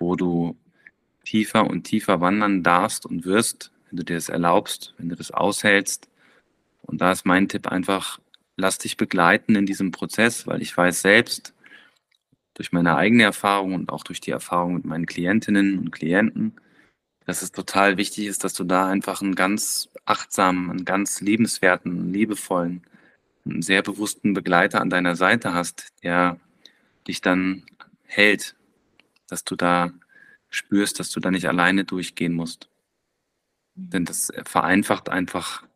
[0.00, 0.56] wo du
[1.24, 5.30] tiefer und tiefer wandern darfst und wirst, wenn du dir das erlaubst, wenn du das
[5.30, 6.08] aushältst.
[6.82, 8.18] Und da ist mein Tipp einfach,
[8.56, 11.54] lass dich begleiten in diesem Prozess, weil ich weiß selbst,
[12.54, 16.56] durch meine eigene Erfahrung und auch durch die Erfahrung mit meinen Klientinnen und Klienten,
[17.24, 22.12] dass es total wichtig ist, dass du da einfach einen ganz achtsamen, einen ganz liebenswerten,
[22.12, 22.82] liebevollen,
[23.44, 26.40] einen sehr bewussten Begleiter an deiner Seite hast, der
[27.06, 27.64] dich dann
[28.04, 28.56] hält,
[29.28, 29.92] dass du da
[30.48, 32.68] spürst, dass du da nicht alleine durchgehen musst.
[33.74, 35.66] Denn das vereinfacht einfach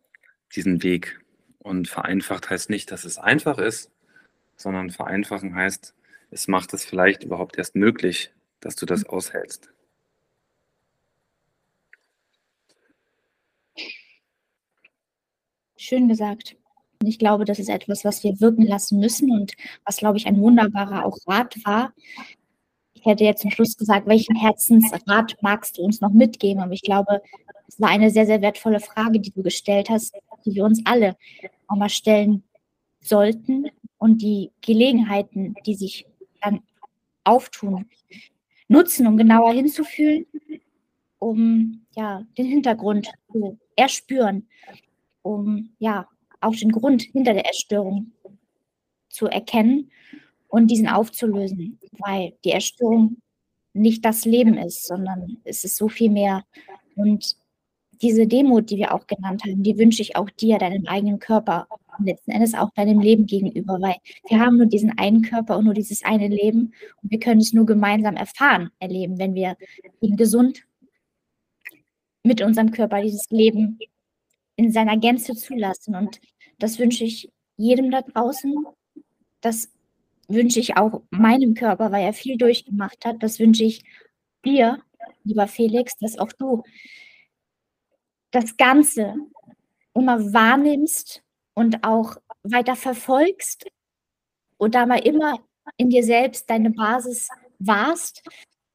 [0.54, 1.20] diesen Weg.
[1.58, 3.90] Und vereinfacht heißt nicht, dass es einfach ist,
[4.56, 5.94] sondern vereinfachen heißt,
[6.30, 9.70] es macht es vielleicht überhaupt erst möglich, dass du das aushältst.
[15.76, 16.56] Schön gesagt.
[17.06, 19.52] Ich glaube, das ist etwas, was wir wirken lassen müssen und
[19.84, 21.92] was, glaube ich, ein wunderbarer auch Rat war.
[22.94, 26.62] Ich hätte jetzt zum Schluss gesagt, welchen Herzensrat magst du uns noch mitgeben?
[26.62, 27.20] Aber ich glaube,
[27.68, 31.16] es war eine sehr, sehr wertvolle Frage, die du gestellt hast, die wir uns alle
[31.66, 32.42] auch mal stellen
[33.00, 33.66] sollten
[33.98, 36.06] und die Gelegenheiten, die sich
[36.42, 36.60] dann
[37.24, 37.86] auftun,
[38.68, 40.26] nutzen, um genauer hinzufühlen,
[41.18, 44.48] um ja den Hintergrund zu erspüren,
[45.22, 46.06] um ja
[46.44, 48.12] auch den Grund hinter der Essstörung
[49.08, 49.90] zu erkennen
[50.48, 53.18] und diesen aufzulösen, weil die Essstörung
[53.72, 56.44] nicht das Leben ist, sondern es ist so viel mehr.
[56.96, 57.36] Und
[58.02, 61.66] diese Demut, die wir auch genannt haben, die wünsche ich auch dir, deinem eigenen Körper
[61.98, 63.96] und letzten Endes auch deinem Leben gegenüber, weil
[64.28, 66.72] wir haben nur diesen einen Körper und nur dieses eine Leben
[67.02, 69.56] und wir können es nur gemeinsam erfahren, erleben, wenn wir
[70.00, 70.64] ihn gesund
[72.24, 73.78] mit unserem Körper dieses Leben
[74.56, 75.94] in seiner Gänze zulassen.
[75.94, 76.20] Und
[76.58, 78.54] das wünsche ich jedem da draußen.
[79.40, 79.70] Das
[80.28, 83.22] wünsche ich auch meinem Körper, weil er viel durchgemacht hat.
[83.22, 83.84] Das wünsche ich
[84.44, 84.82] dir,
[85.24, 86.62] lieber Felix, dass auch du
[88.30, 89.14] das Ganze
[89.94, 91.22] immer wahrnimmst
[91.54, 93.66] und auch weiter verfolgst
[94.56, 95.38] und dabei immer
[95.76, 97.28] in dir selbst deine Basis
[97.58, 98.22] warst,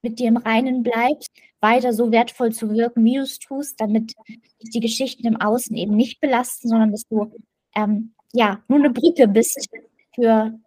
[0.02, 4.14] mit dir im Reinen bleibst, weiter so wertvoll zu wirken, wie du es tust, damit
[4.62, 7.32] die Geschichten im Außen eben nicht belasten, sondern dass du
[7.76, 9.68] ähm, ja nur eine Brücke bist
[10.16, 10.58] für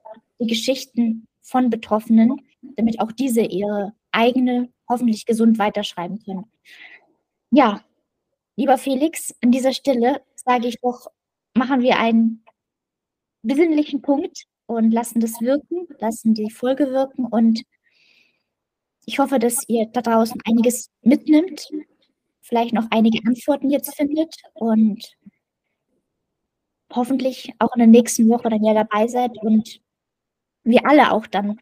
[0.41, 2.41] die Geschichten von Betroffenen,
[2.77, 6.45] damit auch diese ihre eigene, hoffentlich gesund weiterschreiben können.
[7.51, 7.83] Ja,
[8.57, 11.07] Lieber Felix, an dieser Stelle sage ich doch,
[11.55, 12.45] machen wir einen
[13.43, 17.63] besinnlichen Punkt und lassen das wirken, lassen die Folge wirken und
[19.07, 21.71] ich hoffe, dass ihr da draußen einiges mitnimmt,
[22.41, 25.17] vielleicht noch einige Antworten jetzt findet und
[26.95, 29.81] hoffentlich auch in der nächsten Woche dann ja dabei seid und
[30.65, 31.59] wir alle auch dann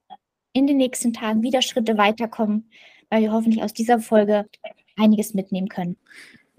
[0.53, 2.71] in den nächsten Tagen wieder Schritte weiterkommen,
[3.09, 4.49] weil wir hoffentlich aus dieser Folge
[4.97, 5.97] einiges mitnehmen können.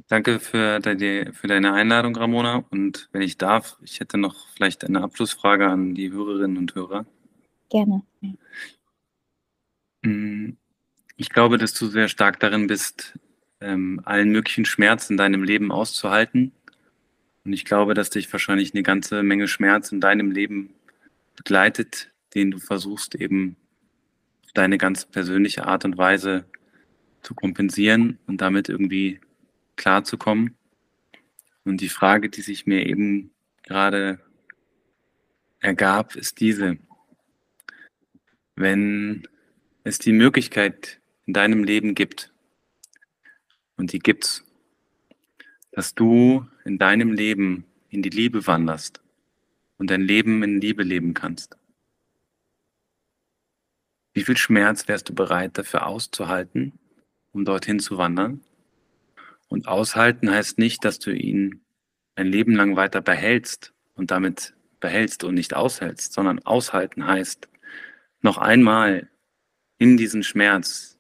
[0.08, 2.66] Danke für deine, für deine Einladung, Ramona.
[2.70, 7.06] Und wenn ich darf, ich hätte noch vielleicht eine Abschlussfrage an die Hörerinnen und Hörer.
[7.70, 8.02] Gerne.
[10.02, 10.58] Mm,
[11.16, 13.18] ich glaube, dass du sehr stark darin bist,
[13.62, 16.52] ähm, allen möglichen Schmerz in deinem Leben auszuhalten.
[17.44, 20.74] Und ich glaube, dass dich wahrscheinlich eine ganze Menge Schmerz in deinem Leben
[21.36, 23.56] begleitet, den du versuchst eben
[24.54, 26.46] deine ganz persönliche Art und Weise
[27.22, 29.20] zu kompensieren und damit irgendwie
[29.76, 30.56] klarzukommen.
[31.64, 33.32] Und die Frage, die sich mir eben
[33.64, 34.20] gerade
[35.60, 36.78] ergab, ist diese.
[38.56, 39.28] Wenn
[39.84, 42.32] es die Möglichkeit in deinem Leben gibt,
[43.78, 44.44] und die gibt's,
[45.72, 49.02] dass du in deinem Leben in die Liebe wanderst
[49.78, 51.58] und dein Leben in Liebe leben kannst.
[54.14, 56.74] Wie viel Schmerz wärst du bereit dafür auszuhalten,
[57.32, 58.42] um dorthin zu wandern?
[59.48, 61.62] Und aushalten heißt nicht, dass du ihn
[62.16, 67.48] ein Leben lang weiter behältst und damit behältst und nicht aushältst, sondern aushalten heißt,
[68.22, 69.10] noch einmal
[69.78, 71.00] in diesen Schmerz,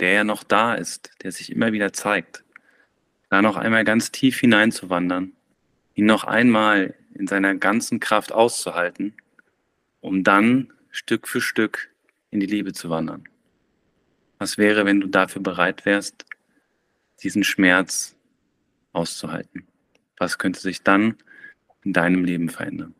[0.00, 2.41] der ja noch da ist, der sich immer wieder zeigt,
[3.32, 5.32] da noch einmal ganz tief hineinzuwandern,
[5.94, 9.14] ihn noch einmal in seiner ganzen Kraft auszuhalten,
[10.02, 11.88] um dann Stück für Stück
[12.30, 13.26] in die Liebe zu wandern.
[14.36, 16.26] Was wäre, wenn du dafür bereit wärst,
[17.22, 18.14] diesen Schmerz
[18.92, 19.66] auszuhalten?
[20.18, 21.16] Was könnte sich dann
[21.84, 22.94] in deinem Leben verändern?